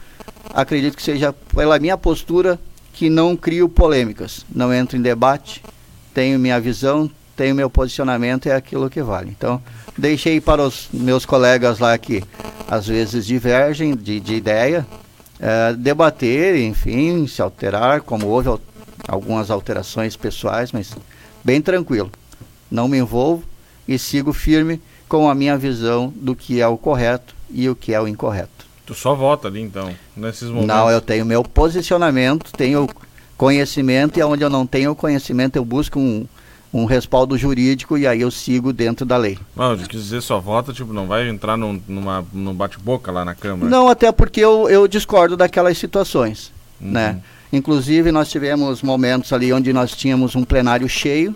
acredito 0.53 0.96
que 0.96 1.03
seja 1.03 1.33
pela 1.33 1.79
minha 1.79 1.96
postura 1.96 2.59
que 2.92 3.09
não 3.09 3.37
crio 3.37 3.68
polêmicas, 3.68 4.44
não 4.55 4.72
entro 4.72 4.96
em 4.96 5.03
debate, 5.03 5.62
tenho 6.12 6.38
minha 6.38 6.61
visão, 6.61 7.11
tenho 7.37 7.55
meu 7.55 7.68
posicionamento, 7.68 8.46
é 8.46 8.55
aquilo 8.55 8.88
que 8.88 9.03
vale. 9.03 9.35
Então, 9.37 9.61
deixei 9.96 10.40
para 10.40 10.62
os 10.62 10.88
meus 10.92 11.27
colegas 11.27 11.79
lá 11.79 11.96
que 11.96 12.22
às 12.68 12.87
vezes 12.87 13.27
divergem 13.27 13.94
de, 13.94 14.18
de 14.20 14.35
ideia, 14.35 14.87
é, 15.38 15.75
debater, 15.75 16.57
enfim, 16.57 17.27
se 17.27 17.42
alterar, 17.42 18.01
como 18.01 18.27
houve 18.27 18.49
algumas 19.07 19.51
alterações 19.51 20.17
pessoais, 20.17 20.73
mas 20.73 20.95
bem 21.45 21.61
tranquilo. 21.61 22.11
Não 22.71 22.89
me 22.89 22.99
envolvo 22.99 23.45
e 23.87 23.99
sigo 23.99 24.33
firme 24.33 24.81
com 25.09 25.29
a 25.29 25.35
minha 25.35 25.57
visão 25.57 26.13
do 26.17 26.35
que 26.35 26.61
é 26.61 26.67
o 26.67 26.77
correto 26.77 27.35
e 27.51 27.69
o 27.69 27.77
que 27.77 27.93
é 27.93 28.01
o 28.01 28.09
incorreto. 28.09 28.67
Tu 28.85 28.95
só 28.95 29.15
vota 29.15 29.49
ali 29.49 29.61
então, 29.61 29.93
nesses 30.17 30.49
momentos? 30.49 30.69
Não, 30.69 30.91
eu 30.91 31.01
tenho 31.01 31.25
meu 31.25 31.43
posicionamento, 31.43 32.53
tenho 32.53 32.89
conhecimento 33.37 34.19
e 34.19 34.23
onde 34.23 34.45
eu 34.45 34.51
não 34.51 34.67
tenho 34.67 34.95
conhecimento 34.95 35.57
eu 35.57 35.65
busco 35.65 35.99
um, 35.99 36.27
um 36.73 36.85
respaldo 36.85 37.37
jurídico 37.37 37.99
e 37.99 38.07
aí 38.07 38.21
eu 38.21 38.31
sigo 38.31 38.73
dentro 38.73 39.05
da 39.05 39.17
lei. 39.17 39.39
Não, 39.55 39.73
eu 39.73 39.79
quis 39.79 40.03
dizer 40.03 40.21
só 40.21 40.39
vota, 40.39 40.73
tipo, 40.73 40.93
não 40.93 41.07
vai 41.07 41.29
entrar 41.29 41.57
num, 41.57 41.81
numa, 41.89 42.25
num 42.33 42.55
bate-boca 42.55 43.11
lá 43.11 43.25
na 43.25 43.35
Câmara? 43.35 43.69
Não, 43.69 43.89
até 43.89 44.11
porque 44.13 44.41
eu, 44.41 44.69
eu 44.69 44.87
discordo 44.87 45.37
daquelas 45.37 45.77
situações, 45.79 46.53
uhum. 46.81 46.91
né? 46.91 47.21
Inclusive, 47.53 48.11
nós 48.11 48.29
tivemos 48.29 48.83
momentos 48.83 49.33
ali 49.33 49.53
onde 49.53 49.73
nós 49.73 49.93
tínhamos 49.93 50.35
um 50.35 50.45
plenário 50.45 50.89
cheio, 50.89 51.35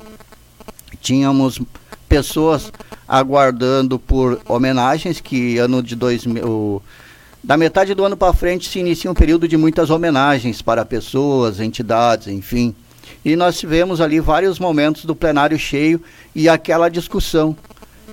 tínhamos 1.00 1.61
pessoas 2.09 2.72
aguardando 3.07 3.98
por 3.98 4.40
homenagens, 4.48 5.20
que 5.20 5.59
ano 5.59 5.83
de 5.83 5.94
2000, 5.94 6.83
da 7.42 7.57
metade 7.57 7.94
do 7.94 8.05
ano 8.05 8.16
para 8.16 8.33
frente 8.33 8.68
se 8.68 8.79
inicia 8.79 9.11
um 9.11 9.14
período 9.14 9.48
de 9.48 9.57
muitas 9.57 9.88
homenagens 9.90 10.61
para 10.61 10.85
pessoas, 10.85 11.61
entidades, 11.61 12.26
enfim. 12.26 12.74
E 13.24 13.37
nós 13.37 13.59
tivemos 13.59 14.00
ali 14.00 14.18
vários 14.20 14.59
momentos 14.59 15.05
do 15.05 15.14
plenário 15.14 15.59
cheio 15.59 16.00
e 16.35 16.48
aquela 16.48 16.88
discussão. 16.88 17.57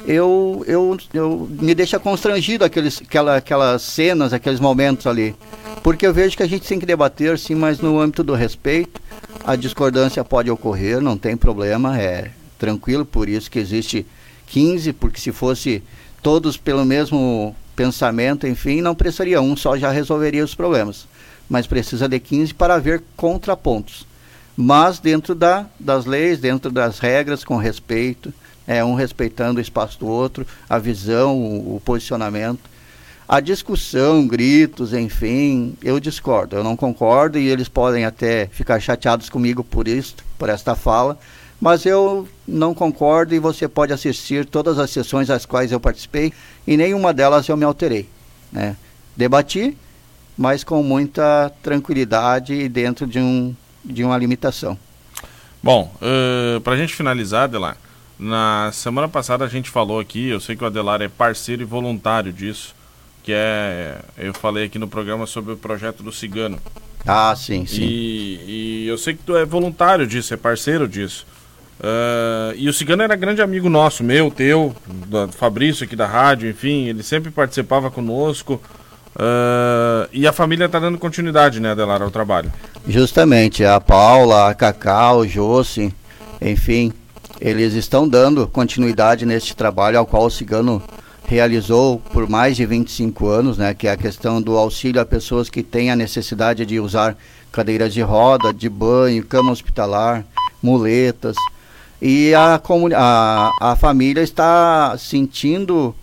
Eu, 0.05 0.63
eu, 0.67 0.97
eu 1.13 1.49
me 1.49 1.75
deixa 1.75 1.99
constrangido 1.99 2.63
aqueles, 2.63 3.01
aquela, 3.01 3.37
aquelas 3.37 3.81
cenas, 3.81 4.33
aqueles 4.33 4.59
momentos 4.59 5.07
ali. 5.07 5.35
Porque 5.83 6.05
eu 6.05 6.13
vejo 6.13 6.35
que 6.35 6.43
a 6.43 6.47
gente 6.47 6.67
tem 6.67 6.79
que 6.79 6.85
debater, 6.85 7.37
sim, 7.37 7.55
mas 7.55 7.79
no 7.79 7.99
âmbito 7.99 8.23
do 8.23 8.33
respeito. 8.33 9.01
A 9.45 9.55
discordância 9.55 10.23
pode 10.23 10.49
ocorrer, 10.49 10.99
não 11.01 11.17
tem 11.17 11.37
problema, 11.37 11.99
é 11.99 12.31
tranquilo, 12.57 13.05
por 13.05 13.29
isso 13.29 13.49
que 13.49 13.59
existe 13.59 14.05
15, 14.47 14.93
porque 14.93 15.19
se 15.19 15.31
fosse 15.31 15.83
todos 16.21 16.57
pelo 16.57 16.83
mesmo 16.83 17.55
pensamento, 17.75 18.47
enfim, 18.47 18.81
não 18.81 18.95
precisaria 18.95 19.39
um 19.39 19.55
só 19.55 19.77
já 19.77 19.91
resolveria 19.91 20.43
os 20.43 20.55
problemas. 20.55 21.07
Mas 21.49 21.67
precisa 21.67 22.09
de 22.09 22.19
15 22.19 22.53
para 22.53 22.75
haver 22.75 23.03
contrapontos. 23.15 24.05
Mas 24.55 24.99
dentro 24.99 25.35
da, 25.35 25.67
das 25.79 26.05
leis, 26.05 26.39
dentro 26.39 26.71
das 26.71 26.99
regras, 26.99 27.43
com 27.43 27.55
respeito, 27.57 28.33
é 28.67 28.83
um 28.83 28.93
respeitando 28.93 29.59
o 29.59 29.61
espaço 29.61 29.97
do 29.97 30.07
outro, 30.07 30.45
a 30.69 30.77
visão, 30.77 31.37
o, 31.37 31.77
o 31.77 31.81
posicionamento. 31.83 32.59
A 33.27 33.39
discussão, 33.39 34.27
gritos, 34.27 34.93
enfim, 34.93 35.75
eu 35.83 35.99
discordo, 35.99 36.55
eu 36.55 36.63
não 36.63 36.77
concordo 36.77 37.37
e 37.37 37.47
eles 37.47 37.67
podem 37.67 38.05
até 38.05 38.47
ficar 38.47 38.79
chateados 38.79 39.29
comigo 39.29 39.63
por 39.63 39.87
isso, 39.87 40.15
por 40.37 40.47
esta 40.47 40.75
fala, 40.75 41.17
mas 41.59 41.85
eu 41.85 42.27
não 42.47 42.73
concordo 42.73 43.35
e 43.35 43.39
você 43.39 43.67
pode 43.67 43.91
assistir 43.91 44.45
todas 44.45 44.79
as 44.79 44.91
sessões 44.91 45.29
às 45.29 45.45
quais 45.45 45.71
eu 45.71 45.79
participei 45.79 46.31
e 46.65 46.77
nenhuma 46.77 47.13
delas 47.13 47.47
eu 47.49 47.57
me 47.57 47.65
alterei. 47.65 48.07
Né? 48.49 48.77
Debati, 49.15 49.75
mas 50.37 50.63
com 50.63 50.81
muita 50.81 51.51
tranquilidade 51.63 52.53
e 52.53 52.69
dentro 52.69 53.07
de, 53.07 53.19
um, 53.19 53.53
de 53.83 54.05
uma 54.05 54.17
limitação. 54.17 54.77
Bom, 55.61 55.91
uh, 55.95 56.61
para 56.61 56.73
a 56.73 56.77
gente 56.77 56.93
finalizar, 56.95 57.43
Adelar, 57.43 57.75
na 58.19 58.71
semana 58.73 59.07
passada 59.07 59.45
a 59.45 59.47
gente 59.47 59.69
falou 59.69 59.99
aqui, 59.99 60.29
eu 60.29 60.39
sei 60.39 60.55
que 60.55 60.63
o 60.63 60.67
Adelar 60.67 61.01
é 61.01 61.07
parceiro 61.07 61.61
e 61.61 61.65
voluntário 61.65 62.33
disso, 62.33 62.75
que 63.23 63.31
é, 63.33 63.99
eu 64.17 64.33
falei 64.33 64.65
aqui 64.65 64.79
no 64.79 64.87
programa 64.87 65.25
sobre 65.25 65.53
o 65.53 65.57
projeto 65.57 66.01
do 66.01 66.11
Cigano. 66.11 66.59
Ah, 67.05 67.35
sim, 67.35 67.65
sim. 67.65 67.81
E, 67.83 68.83
e 68.85 68.87
eu 68.87 68.97
sei 68.97 69.13
que 69.13 69.23
tu 69.23 69.35
é 69.35 69.45
voluntário 69.45 70.07
disso, 70.07 70.33
é 70.33 70.37
parceiro 70.37 70.87
disso. 70.87 71.25
Uh, 71.79 72.55
e 72.55 72.67
o 72.67 72.73
Cigano 72.73 73.03
era 73.03 73.15
grande 73.15 73.41
amigo 73.41 73.69
nosso, 73.69 74.03
meu, 74.03 74.31
teu, 74.31 74.75
do 74.87 75.31
Fabrício 75.31 75.85
aqui 75.85 75.95
da 75.95 76.07
rádio, 76.07 76.49
enfim, 76.49 76.87
ele 76.87 77.03
sempre 77.03 77.29
participava 77.29 77.91
conosco. 77.91 78.61
Uh, 79.15 80.09
e 80.11 80.27
a 80.27 80.33
família 80.33 80.65
está 80.65 80.79
dando 80.79 80.97
continuidade, 80.97 81.59
né, 81.59 81.71
Adelar, 81.71 82.01
ao 82.01 82.11
trabalho. 82.11 82.51
Justamente, 82.87 83.63
a 83.63 83.79
Paula, 83.79 84.49
a 84.49 84.53
Cacau, 84.55 85.19
o 85.19 85.27
Josi, 85.27 85.93
enfim, 86.41 86.91
eles 87.39 87.73
estão 87.73 88.07
dando 88.07 88.47
continuidade 88.47 89.25
neste 89.25 89.55
trabalho 89.55 89.99
ao 89.99 90.05
qual 90.05 90.25
o 90.25 90.29
Cigano 90.29 90.81
realizou 91.25 91.99
por 92.13 92.27
mais 92.27 92.55
de 92.55 92.65
25 92.65 93.27
anos, 93.27 93.57
né, 93.57 93.73
que 93.73 93.87
é 93.87 93.91
a 93.91 93.97
questão 93.97 94.41
do 94.41 94.57
auxílio 94.57 95.01
a 95.01 95.05
pessoas 95.05 95.49
que 95.49 95.61
têm 95.61 95.91
a 95.91 95.95
necessidade 95.95 96.65
de 96.65 96.79
usar 96.79 97.17
cadeiras 97.51 97.93
de 97.93 98.01
roda, 98.01 98.53
de 98.53 98.69
banho, 98.69 99.25
cama 99.25 99.51
hospitalar, 99.51 100.25
muletas, 100.61 101.35
e 102.01 102.33
a, 102.33 102.61
a, 102.95 103.71
a 103.71 103.75
família 103.75 104.21
está 104.21 104.95
sentindo 104.97 105.95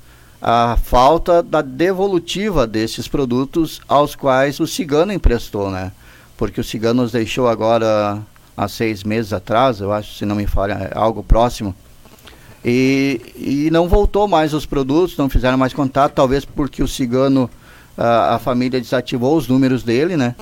a 0.42 0.76
falta 0.76 1.42
da 1.42 1.62
devolutiva 1.62 2.66
desses 2.66 3.08
produtos 3.08 3.80
aos 3.88 4.14
quais 4.14 4.60
o 4.60 4.66
cigano 4.66 5.12
emprestou, 5.12 5.70
né? 5.70 5.90
Porque 6.36 6.60
o 6.60 6.64
cigano 6.64 7.02
nos 7.02 7.12
deixou 7.12 7.48
agora 7.48 8.20
há 8.56 8.68
seis 8.68 9.04
meses 9.04 9.32
atrás, 9.32 9.80
eu 9.80 9.92
acho, 9.92 10.14
se 10.14 10.24
não 10.24 10.36
me 10.36 10.46
falha, 10.46 10.90
é 10.92 10.98
algo 10.98 11.22
próximo. 11.22 11.74
E, 12.64 13.20
e 13.36 13.70
não 13.70 13.88
voltou 13.88 14.26
mais 14.26 14.54
os 14.54 14.64
produtos, 14.64 15.16
não 15.16 15.28
fizeram 15.28 15.58
mais 15.58 15.74
contato, 15.74 16.12
talvez 16.12 16.44
porque 16.44 16.82
o 16.82 16.88
cigano, 16.88 17.50
a, 17.96 18.36
a 18.36 18.38
família 18.38 18.80
desativou 18.80 19.36
os 19.36 19.46
números 19.46 19.82
dele, 19.82 20.16
né? 20.16 20.34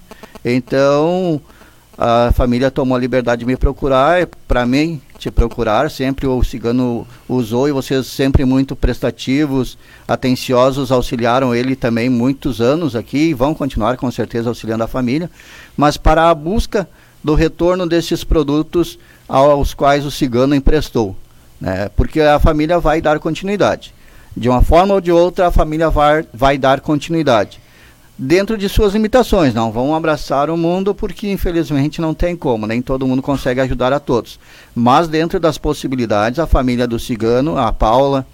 Então, 0.45 1.41
a 1.99 2.33
família 2.33 2.71
tomou 2.71 2.97
a 2.97 3.01
liberdade 3.01 3.41
de 3.41 3.47
me 3.47 3.57
procurar, 3.57 4.27
para 4.47 4.65
mim, 4.65 5.01
te 5.19 5.31
procurar, 5.31 5.91
sempre 5.91 6.27
o 6.27 6.43
cigano 6.43 7.07
usou 7.29 7.69
e 7.69 7.73
vocês 7.73 8.07
sempre 8.07 8.45
muito 8.45 8.75
prestativos, 8.75 9.77
atenciosos, 10.09 10.91
auxiliaram 10.91 11.55
ele 11.55 11.77
também 11.77 12.09
muitos 12.09 12.61
anos 12.61 12.97
aqui 12.97 13.31
e 13.31 13.35
vão 13.35 13.55
continuar 13.55 13.97
com 13.97 14.11
certeza 14.11 14.49
auxiliando 14.49 14.83
a 14.85 14.89
família, 14.89 15.31
mas 15.77 15.97
para 15.97 16.31
a 16.31 16.35
busca 16.35 16.89
do 17.23 17.35
retorno 17.35 17.87
desses 17.87 18.25
produtos 18.25 18.99
aos 19.29 19.75
quais 19.75 20.05
o 20.05 20.11
cigano 20.11 20.55
emprestou, 20.55 21.17
né? 21.61 21.89
porque 21.97 22.21
a 22.21 22.39
família 22.39 22.79
vai 22.79 23.01
dar 23.01 23.19
continuidade. 23.19 23.95
De 24.37 24.49
uma 24.49 24.63
forma 24.63 24.95
ou 24.95 25.01
de 25.01 25.13
outra, 25.13 25.49
a 25.49 25.51
família 25.51 25.91
vai, 25.91 26.27
vai 26.33 26.57
dar 26.57 26.81
continuidade 26.81 27.61
dentro 28.19 28.57
de 28.57 28.69
suas 28.69 28.93
limitações. 28.93 29.53
Não 29.53 29.73
vão 29.73 29.95
abraçar 29.95 30.49
o 30.51 30.57
mundo 30.57 30.95
porque 30.95 31.31
infelizmente 31.31 32.01
não 32.01 32.15
tem 32.15 32.37
como, 32.37 32.67
nem 32.67 32.81
todo 32.81 33.07
mundo 33.07 33.23
consegue 33.23 33.61
ajudar 33.61 33.93
a 33.93 34.01
todos. 34.01 34.39
Mas 34.75 35.09
dentro 35.09 35.39
das 35.39 35.59
possibilidades, 35.59 36.39
a 36.39 36.47
família 36.47 36.87
do 36.87 36.99
Cigano, 36.99 37.59
a 37.59 37.73
Paula, 37.73 38.27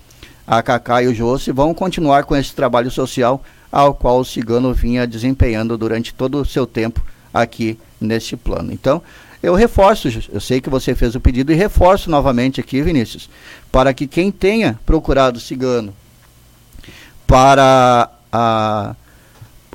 a 0.47 0.63
Cacá 0.63 1.03
e 1.03 1.09
o 1.09 1.15
Josi 1.15 1.53
vão 1.53 1.75
continuar 1.75 2.25
com 2.25 2.37
esse 2.37 2.55
trabalho 2.55 2.91
social 2.91 3.43
ao 3.71 3.95
qual 3.95 4.21
o 4.21 4.25
Cigano 4.25 4.73
vinha 4.73 5.07
desempenhando 5.07 5.77
durante 5.77 6.15
todo 6.15 6.41
o 6.41 6.45
seu 6.45 6.67
tempo 6.67 7.05
aqui 7.33 7.79
neste 8.01 8.37
plano. 8.37 8.73
Então, 8.73 9.03
eu 9.43 9.55
reforço, 9.55 10.09
eu 10.33 10.41
sei 10.41 10.61
que 10.61 10.71
você 10.71 10.95
fez 10.95 11.15
o 11.15 11.21
pedido 11.21 11.53
e 11.53 11.55
reforço 11.55 12.11
novamente 12.11 12.61
aqui, 12.61 12.83
Vinícius, 12.83 13.31
para 13.71 13.95
que 13.95 14.07
quem 14.07 14.31
tenha 14.31 14.79
procurado 14.85 15.39
Cigano 15.39 15.95
para 17.27 18.11
a 18.33 18.95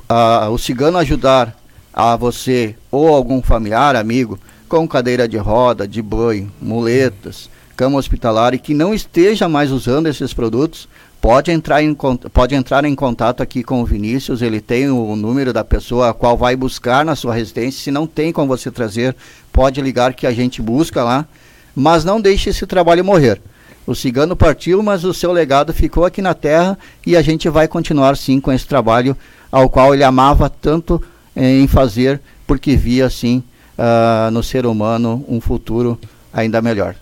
a, 0.08 0.48
o 0.50 0.58
cigano 0.58 0.98
ajudar 0.98 1.56
a 1.92 2.16
você 2.16 2.76
ou 2.90 3.08
algum 3.08 3.42
familiar, 3.42 3.96
amigo, 3.96 4.38
com 4.68 4.86
cadeira 4.86 5.28
de 5.28 5.36
roda, 5.36 5.86
de 5.86 6.02
banho, 6.02 6.52
muletas, 6.60 7.48
cama 7.76 7.98
hospitalar 7.98 8.54
e 8.54 8.58
que 8.58 8.74
não 8.74 8.94
esteja 8.94 9.48
mais 9.48 9.70
usando 9.70 10.06
esses 10.06 10.32
produtos, 10.32 10.88
pode 11.24 11.50
entrar 11.50 11.82
em, 11.82 11.94
pode 11.94 12.54
entrar 12.54 12.84
em 12.84 12.94
contato 12.94 13.42
aqui 13.42 13.62
com 13.62 13.80
o 13.80 13.86
Vinícius, 13.86 14.42
ele 14.42 14.60
tem 14.60 14.90
o 14.90 15.16
número 15.16 15.54
da 15.54 15.64
pessoa 15.64 16.10
a 16.10 16.12
qual 16.12 16.36
vai 16.36 16.54
buscar 16.54 17.02
na 17.02 17.16
sua 17.16 17.34
residência. 17.34 17.82
Se 17.82 17.90
não 17.90 18.06
tem 18.06 18.30
como 18.30 18.46
você 18.46 18.70
trazer, 18.70 19.16
pode 19.50 19.80
ligar 19.80 20.12
que 20.12 20.26
a 20.26 20.32
gente 20.32 20.60
busca 20.60 21.02
lá. 21.02 21.26
Mas 21.74 22.04
não 22.04 22.20
deixe 22.20 22.50
esse 22.50 22.66
trabalho 22.66 23.02
morrer. 23.02 23.40
O 23.86 23.94
cigano 23.94 24.36
partiu, 24.36 24.82
mas 24.82 25.02
o 25.02 25.14
seu 25.14 25.32
legado 25.32 25.72
ficou 25.72 26.04
aqui 26.04 26.20
na 26.20 26.34
terra 26.34 26.78
e 27.06 27.16
a 27.16 27.22
gente 27.22 27.48
vai 27.48 27.66
continuar 27.66 28.18
sim 28.18 28.38
com 28.38 28.52
esse 28.52 28.66
trabalho 28.66 29.16
ao 29.50 29.70
qual 29.70 29.94
ele 29.94 30.04
amava 30.04 30.50
tanto 30.50 31.02
eh, 31.34 31.58
em 31.58 31.66
fazer, 31.66 32.20
porque 32.46 32.76
via 32.76 33.06
assim 33.06 33.42
uh, 33.78 34.30
no 34.30 34.42
ser 34.42 34.66
humano 34.66 35.24
um 35.26 35.40
futuro 35.40 35.98
ainda 36.34 36.60
melhor. 36.60 36.94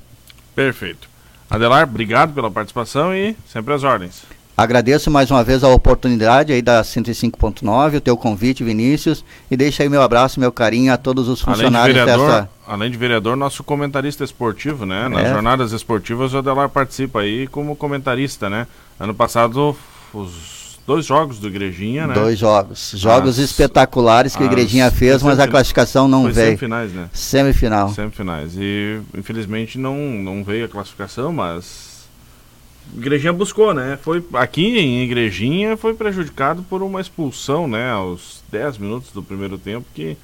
Perfeito. 0.54 1.11
Adelar, 1.52 1.82
obrigado 1.84 2.32
pela 2.32 2.50
participação 2.50 3.14
e 3.14 3.36
sempre 3.46 3.74
às 3.74 3.84
ordens. 3.84 4.22
Agradeço 4.56 5.10
mais 5.10 5.30
uma 5.30 5.44
vez 5.44 5.62
a 5.62 5.68
oportunidade 5.68 6.50
aí 6.50 6.62
da 6.62 6.80
105.9, 6.80 7.96
o 7.96 8.00
teu 8.00 8.16
convite, 8.16 8.64
Vinícius, 8.64 9.22
e 9.50 9.56
deixa 9.56 9.82
aí 9.82 9.88
meu 9.90 10.00
abraço, 10.00 10.40
meu 10.40 10.50
carinho 10.50 10.90
a 10.90 10.96
todos 10.96 11.28
os 11.28 11.42
funcionários 11.42 11.76
além 11.76 11.92
de 11.94 12.00
vereador, 12.00 12.26
dessa... 12.26 12.50
Além 12.66 12.90
de 12.90 12.96
vereador, 12.96 13.36
nosso 13.36 13.62
comentarista 13.62 14.24
esportivo, 14.24 14.86
né? 14.86 15.10
Nas 15.10 15.26
é. 15.26 15.30
jornadas 15.30 15.72
esportivas 15.72 16.32
o 16.32 16.38
Adelar 16.38 16.70
participa 16.70 17.20
aí 17.20 17.46
como 17.46 17.76
comentarista, 17.76 18.48
né? 18.48 18.66
Ano 18.98 19.14
passado 19.14 19.76
os 20.14 20.61
dois 20.86 21.06
jogos 21.06 21.38
do 21.38 21.48
Igrejinha, 21.48 22.06
né? 22.06 22.14
Dois 22.14 22.38
jogos. 22.38 22.92
Jogos 22.96 23.38
as, 23.38 23.50
espetaculares 23.50 24.34
que 24.34 24.42
o 24.42 24.46
Igrejinha 24.46 24.90
fez, 24.90 25.22
mas 25.22 25.38
a 25.38 25.46
classificação 25.46 26.08
não 26.08 26.24
veio. 26.24 26.48
Semifinais, 26.48 26.92
né? 26.92 27.08
Semifinal. 27.12 27.88
Semifinais. 27.90 28.52
E 28.56 29.00
infelizmente 29.16 29.78
não, 29.78 29.96
não 29.96 30.42
veio 30.42 30.64
a 30.64 30.68
classificação, 30.68 31.32
mas. 31.32 31.92
Igrejinha 32.96 33.32
buscou, 33.32 33.72
né? 33.72 33.98
Foi 34.02 34.24
aqui 34.34 34.78
em 34.78 35.04
Igrejinha 35.04 35.76
foi 35.76 35.94
prejudicado 35.94 36.62
por 36.64 36.82
uma 36.82 37.00
expulsão, 37.00 37.68
né, 37.68 37.90
aos 37.90 38.42
10 38.50 38.78
minutos 38.78 39.12
do 39.12 39.22
primeiro 39.22 39.56
tempo, 39.56 39.86
que 39.94 40.16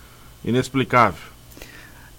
inexplicável. 0.45 1.21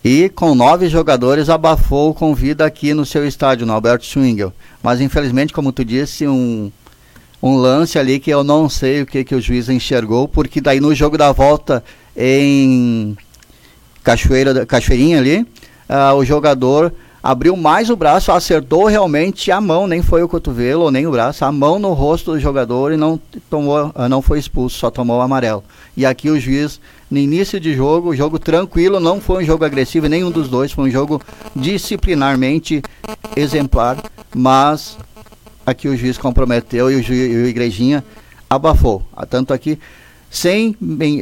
E 0.03 0.29
com 0.29 0.55
nove 0.55 0.87
jogadores 0.87 1.49
abafou 1.49 2.13
com 2.13 2.33
vida 2.33 2.65
aqui 2.65 2.93
no 2.93 3.05
seu 3.05 3.27
estádio, 3.27 3.67
no 3.67 3.73
Alberto 3.73 4.05
Schwingel. 4.05 4.53
Mas 4.81 5.01
infelizmente, 5.01 5.51
como 5.51 5.73
tu 5.73 5.83
disse, 5.83 6.25
um 6.25 6.71
um 7.41 7.55
lance 7.55 7.97
ali 7.97 8.19
que 8.19 8.29
eu 8.29 8.43
não 8.43 8.69
sei 8.69 9.01
o 9.01 9.05
que, 9.05 9.23
que 9.23 9.35
o 9.35 9.41
juiz 9.41 9.69
enxergou, 9.69 10.27
porque 10.27 10.59
daí 10.59 10.79
no 10.79 10.93
jogo 10.93 11.17
da 11.17 11.31
volta 11.31 11.83
em 12.15 13.17
Cachoeira, 14.03 14.65
Cachoeirinha 14.65 15.19
ali, 15.19 15.41
uh, 15.89 16.15
o 16.15 16.25
jogador 16.25 16.93
abriu 17.21 17.55
mais 17.55 17.89
o 17.89 17.95
braço, 17.95 18.31
acertou 18.31 18.85
realmente 18.85 19.51
a 19.51 19.59
mão, 19.59 19.87
nem 19.87 20.01
foi 20.01 20.23
o 20.23 20.27
cotovelo 20.27 20.89
nem 20.89 21.05
o 21.05 21.11
braço, 21.11 21.43
a 21.43 21.51
mão 21.51 21.77
no 21.77 21.93
rosto 21.93 22.31
do 22.31 22.39
jogador 22.39 22.91
e 22.93 22.97
não 22.97 23.19
tomou, 23.49 23.91
ah, 23.93 24.07
não 24.07 24.21
foi 24.21 24.39
expulso, 24.39 24.77
só 24.77 24.89
tomou 24.89 25.17
o 25.17 25.21
amarelo. 25.21 25.63
E 25.95 26.05
aqui 26.05 26.29
o 26.29 26.39
juiz, 26.39 26.79
no 27.11 27.17
início 27.17 27.59
de 27.59 27.75
jogo, 27.75 28.15
jogo 28.15 28.39
tranquilo, 28.39 28.99
não 28.99 29.19
foi 29.19 29.43
um 29.43 29.45
jogo 29.45 29.65
agressivo, 29.65 30.07
nenhum 30.07 30.31
dos 30.31 30.47
dois, 30.47 30.71
foi 30.71 30.85
um 30.85 30.91
jogo 30.91 31.21
disciplinarmente 31.55 32.81
exemplar, 33.35 33.97
mas 34.33 34.97
aqui 35.69 35.87
o 35.87 35.95
juiz 35.95 36.17
comprometeu 36.17 36.91
e 36.91 36.95
o, 36.95 37.03
juiz, 37.03 37.31
e 37.31 37.35
o 37.35 37.47
Igrejinha 37.47 38.03
abafou. 38.49 39.03
Ah, 39.15 39.25
tanto 39.25 39.53
aqui, 39.53 39.79
sem, 40.29 40.75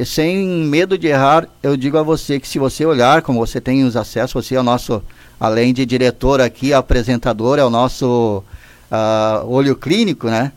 sem 0.06 0.48
medo 0.48 0.98
de 0.98 1.08
errar, 1.08 1.48
eu 1.62 1.78
digo 1.78 1.98
a 1.98 2.04
você 2.04 2.40
que 2.40 2.48
se 2.48 2.60
você 2.60 2.86
olhar, 2.86 3.22
como 3.22 3.40
você 3.40 3.62
tem 3.62 3.84
os 3.84 3.96
acessos, 3.96 4.46
você 4.46 4.56
é 4.56 4.60
o 4.60 4.64
nosso, 4.64 5.02
além 5.40 5.74
de 5.74 5.86
diretor 5.86 6.42
aqui, 6.42 6.74
apresentador, 6.74 7.60
é 7.60 7.64
o 7.64 7.70
nosso 7.70 8.44
uh, 8.92 9.48
olho 9.48 9.76
clínico, 9.76 10.28
né? 10.28 10.52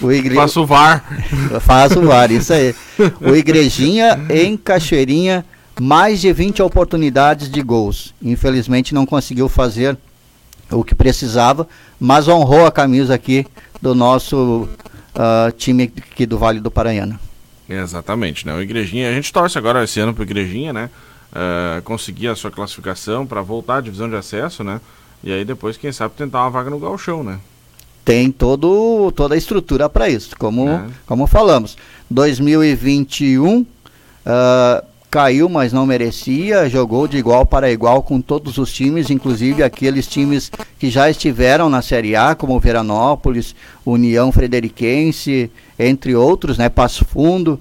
O 0.00 0.10
igre... 0.10 0.34
Faço 0.34 0.62
o 0.62 0.66
VAR. 0.66 1.04
Faz 1.62 1.92
o 1.96 2.02
VAR, 2.02 2.30
isso 2.30 2.52
aí. 2.52 2.74
O 3.20 3.34
Igrejinha 3.34 4.26
em 4.28 4.56
Cachoeirinha, 4.56 5.44
mais 5.80 6.20
de 6.20 6.32
20 6.32 6.62
oportunidades 6.62 7.48
de 7.48 7.62
gols. 7.62 8.12
Infelizmente 8.22 8.92
não 8.92 9.06
conseguiu 9.06 9.48
fazer 9.48 9.96
o 10.70 10.84
que 10.84 10.94
precisava, 10.94 11.68
mas 11.98 12.28
honrou 12.28 12.66
a 12.66 12.72
camisa 12.72 13.14
aqui 13.14 13.46
do 13.80 13.94
nosso 13.94 14.68
uh, 15.14 15.52
time 15.56 15.92
aqui 15.96 16.26
do 16.26 16.38
Vale 16.38 16.60
do 16.60 16.70
Paranhana. 16.70 17.18
Exatamente, 17.68 18.46
né? 18.46 18.54
O 18.54 18.62
Igrejinha, 18.62 19.08
a 19.08 19.12
gente 19.12 19.32
torce 19.32 19.56
agora 19.56 19.84
esse 19.84 19.98
ano 20.00 20.12
para 20.12 20.22
o 20.22 20.24
Igrejinha, 20.24 20.72
né? 20.72 20.90
Uh, 21.32 21.82
conseguir 21.82 22.28
a 22.28 22.36
sua 22.36 22.50
classificação 22.50 23.26
para 23.26 23.42
voltar 23.42 23.78
à 23.78 23.80
divisão 23.80 24.08
de 24.08 24.16
acesso, 24.16 24.62
né? 24.62 24.80
E 25.22 25.32
aí 25.32 25.44
depois, 25.44 25.76
quem 25.76 25.90
sabe, 25.90 26.14
tentar 26.14 26.42
uma 26.42 26.50
vaga 26.50 26.70
no 26.70 26.78
galchão, 26.78 27.24
né? 27.24 27.38
Tem 28.04 28.30
todo, 28.30 29.10
toda 29.12 29.34
a 29.34 29.38
estrutura 29.38 29.88
para 29.88 30.10
isso, 30.10 30.36
como, 30.38 30.68
é. 30.68 30.86
como 31.06 31.26
falamos. 31.26 31.76
2021 32.10 33.60
uh, 33.60 33.66
caiu, 35.14 35.48
mas 35.48 35.72
não 35.72 35.86
merecia, 35.86 36.68
jogou 36.68 37.06
de 37.06 37.16
igual 37.16 37.46
para 37.46 37.70
igual 37.70 38.02
com 38.02 38.20
todos 38.20 38.58
os 38.58 38.72
times, 38.72 39.10
inclusive 39.10 39.62
aqueles 39.62 40.08
times 40.08 40.50
que 40.76 40.90
já 40.90 41.08
estiveram 41.08 41.70
na 41.70 41.80
Série 41.82 42.16
A, 42.16 42.34
como 42.34 42.58
Veranópolis, 42.58 43.54
União 43.86 44.32
Frederiquense, 44.32 45.52
entre 45.78 46.16
outros, 46.16 46.58
né, 46.58 46.68
Passo 46.68 47.04
Fundo. 47.04 47.60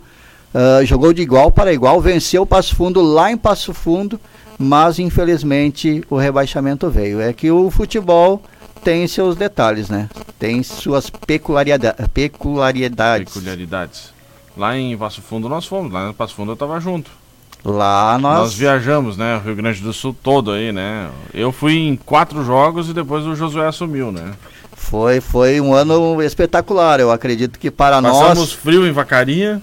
Uh, 0.51 0.83
jogou 0.83 1.13
de 1.13 1.21
igual 1.21 1.51
para 1.51 1.71
igual, 1.71 2.01
venceu 2.01 2.41
o 2.41 2.45
Passo 2.45 2.75
Fundo 2.75 3.03
lá 3.03 3.31
em 3.31 3.37
Passo 3.37 3.71
Fundo, 3.71 4.19
mas 4.57 4.97
infelizmente 4.97 6.03
o 6.09 6.17
rebaixamento 6.17 6.89
veio. 6.89 7.21
É 7.21 7.33
que 7.33 7.51
o 7.51 7.69
futebol 7.69 8.41
tem 8.83 9.07
seus 9.07 9.35
detalhes, 9.35 9.89
né? 9.89 10.09
Tem 10.39 10.63
suas 10.63 11.07
peculiaridades. 11.07 13.31
Peculiaridades. 13.31 14.11
Lá 14.57 14.75
em 14.75 14.97
Passo 14.97 15.21
Fundo 15.21 15.47
nós 15.47 15.67
fomos, 15.67 15.93
lá 15.93 16.09
em 16.09 16.13
Passo 16.13 16.33
Fundo 16.33 16.49
eu 16.49 16.55
estava 16.55 16.79
junto. 16.79 17.21
Lá 17.63 18.17
nós... 18.17 18.39
nós 18.39 18.53
viajamos, 18.53 19.15
né? 19.15 19.37
O 19.37 19.39
Rio 19.39 19.55
Grande 19.55 19.79
do 19.81 19.93
Sul 19.93 20.15
todo 20.21 20.51
aí, 20.51 20.71
né? 20.71 21.09
Eu 21.33 21.51
fui 21.51 21.73
em 21.73 21.95
quatro 21.95 22.43
jogos 22.43 22.89
e 22.89 22.93
depois 22.93 23.25
o 23.25 23.35
Josué 23.35 23.67
assumiu, 23.67 24.11
né? 24.11 24.33
Foi, 24.75 25.21
foi 25.21 25.61
um 25.61 25.73
ano 25.73 26.21
espetacular. 26.21 26.99
Eu 26.99 27.09
acredito 27.09 27.57
que 27.57 27.71
para 27.71 28.01
Passamos 28.01 28.19
nós. 28.19 28.29
Passamos 28.29 28.51
frio 28.51 28.85
em 28.85 28.91
Vacaria. 28.91 29.61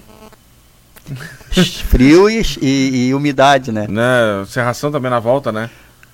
frio 1.89 2.29
e, 2.29 2.41
e, 2.61 3.07
e, 3.07 3.13
umidade, 3.13 3.71
né? 3.71 3.85
né? 3.87 4.45
Serração 4.47 4.91
também 4.91 5.11
na 5.11 5.19
volta, 5.19 5.51
né? 5.51 5.69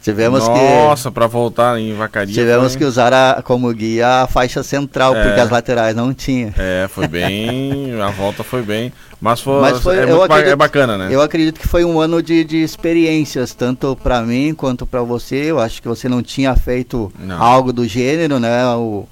Tivemos 0.08 0.48
Nossa, 0.48 0.54
que. 0.54 0.66
Nossa, 0.66 1.12
para 1.12 1.28
voltar 1.28 1.78
em 1.78 1.94
Vacaria. 1.94 2.34
Tivemos 2.34 2.72
foi... 2.72 2.80
que 2.80 2.86
usar 2.86 3.12
a, 3.14 3.42
como 3.42 3.70
guia 3.74 4.22
a 4.22 4.28
faixa 4.28 4.64
central, 4.64 5.14
é, 5.14 5.22
porque 5.22 5.42
as 5.42 5.50
laterais 5.50 5.94
não 5.94 6.14
tinha. 6.14 6.54
É, 6.58 6.88
foi 6.88 7.10
bem. 7.10 7.92
a 8.02 8.10
volta 8.10 8.42
foi 8.42 8.62
bem. 8.62 8.94
Mas 9.20 9.42
foi, 9.42 9.60
mas 9.60 9.82
foi 9.82 9.98
é, 9.98 10.10
eu 10.10 10.24
acredito, 10.24 10.54
é 10.54 10.56
bacana, 10.56 10.98
né? 10.98 11.10
Eu 11.12 11.22
acredito 11.22 11.60
que 11.60 11.68
foi 11.68 11.84
um 11.84 12.00
ano 12.00 12.24
de, 12.24 12.46
de 12.46 12.64
experiências, 12.64 13.54
tanto 13.54 13.98
para 14.02 14.22
mim 14.22 14.54
quanto 14.54 14.86
para 14.86 15.02
você. 15.02 15.36
Eu 15.36 15.60
acho 15.60 15.82
que 15.82 15.90
você 15.90 16.08
não 16.08 16.24
tinha 16.24 16.56
feito 16.56 17.12
não. 17.20 17.44
algo 17.44 17.74
do 17.74 17.86
gênero, 17.86 18.40
né? 18.40 18.66
O, 18.76 19.06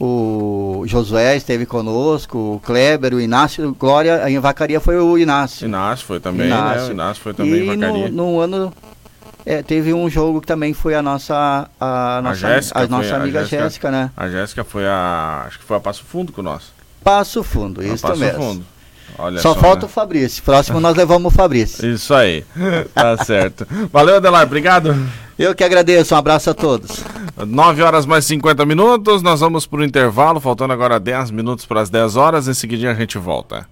o 0.00 0.84
Josué 0.86 1.36
esteve 1.36 1.66
conosco, 1.66 2.38
o 2.38 2.60
Kleber, 2.64 3.12
o 3.12 3.20
Inácio, 3.20 3.76
Glória, 3.78 4.30
em 4.30 4.38
Vacaria 4.38 4.80
foi 4.80 4.96
o 4.96 5.18
Inácio. 5.18 5.66
Inácio 5.66 6.06
foi 6.06 6.20
também, 6.20 6.46
Inácio. 6.46 6.80
né? 6.80 6.88
O 6.88 6.92
Inácio 6.92 7.22
foi 7.22 7.34
também 7.34 7.54
e 7.54 7.62
em 7.64 7.66
Vacaria. 7.66 8.08
No, 8.08 8.32
no 8.32 8.40
ano 8.40 8.72
é, 9.48 9.62
teve 9.62 9.94
um 9.94 10.10
jogo 10.10 10.42
que 10.42 10.46
também 10.46 10.74
foi 10.74 10.94
a 10.94 11.00
nossa 11.00 11.70
a, 11.80 12.20
nossa, 12.22 12.46
a, 12.46 12.54
Jéssica, 12.54 12.80
a 12.80 12.86
nossa 12.86 13.16
amiga 13.16 13.40
Jéssica, 13.40 13.62
Jéssica, 13.62 13.90
né? 13.90 14.10
A 14.14 14.28
Jéssica 14.28 14.62
foi 14.62 14.86
a 14.86 15.44
acho 15.46 15.58
que 15.58 15.64
foi 15.64 15.78
a 15.78 15.80
Passo 15.80 16.04
Fundo 16.04 16.34
com 16.34 16.42
nós. 16.42 16.64
Passo 17.02 17.42
Fundo, 17.42 17.82
isso 17.82 18.06
Passo 18.06 18.20
mesmo. 18.20 18.42
Fundo. 18.42 18.66
Olha 19.16 19.40
só, 19.40 19.54
só 19.54 19.60
falta 19.60 19.80
né? 19.80 19.86
o 19.86 19.88
Fabrício. 19.88 20.42
Próximo 20.42 20.80
nós 20.80 20.94
levamos 20.94 21.32
o 21.32 21.34
Fabrício. 21.34 21.90
Isso 21.90 22.12
aí. 22.12 22.44
tá 22.94 23.16
certo. 23.24 23.66
Valeu, 23.90 24.16
Adelar. 24.16 24.42
Obrigado. 24.42 24.94
Eu 25.38 25.54
que 25.54 25.64
agradeço. 25.64 26.14
Um 26.14 26.18
abraço 26.18 26.50
a 26.50 26.54
todos. 26.54 27.02
9 27.34 27.82
horas 27.82 28.04
mais 28.04 28.26
50 28.26 28.66
minutos. 28.66 29.22
Nós 29.22 29.40
vamos 29.40 29.66
para 29.66 29.80
o 29.80 29.84
intervalo. 29.84 30.40
Faltando 30.40 30.74
agora 30.74 31.00
10 31.00 31.30
minutos 31.30 31.64
para 31.64 31.80
as 31.80 31.88
10 31.88 32.16
horas. 32.16 32.48
Em 32.48 32.54
seguida 32.54 32.90
a 32.90 32.94
gente 32.94 33.16
volta. 33.16 33.66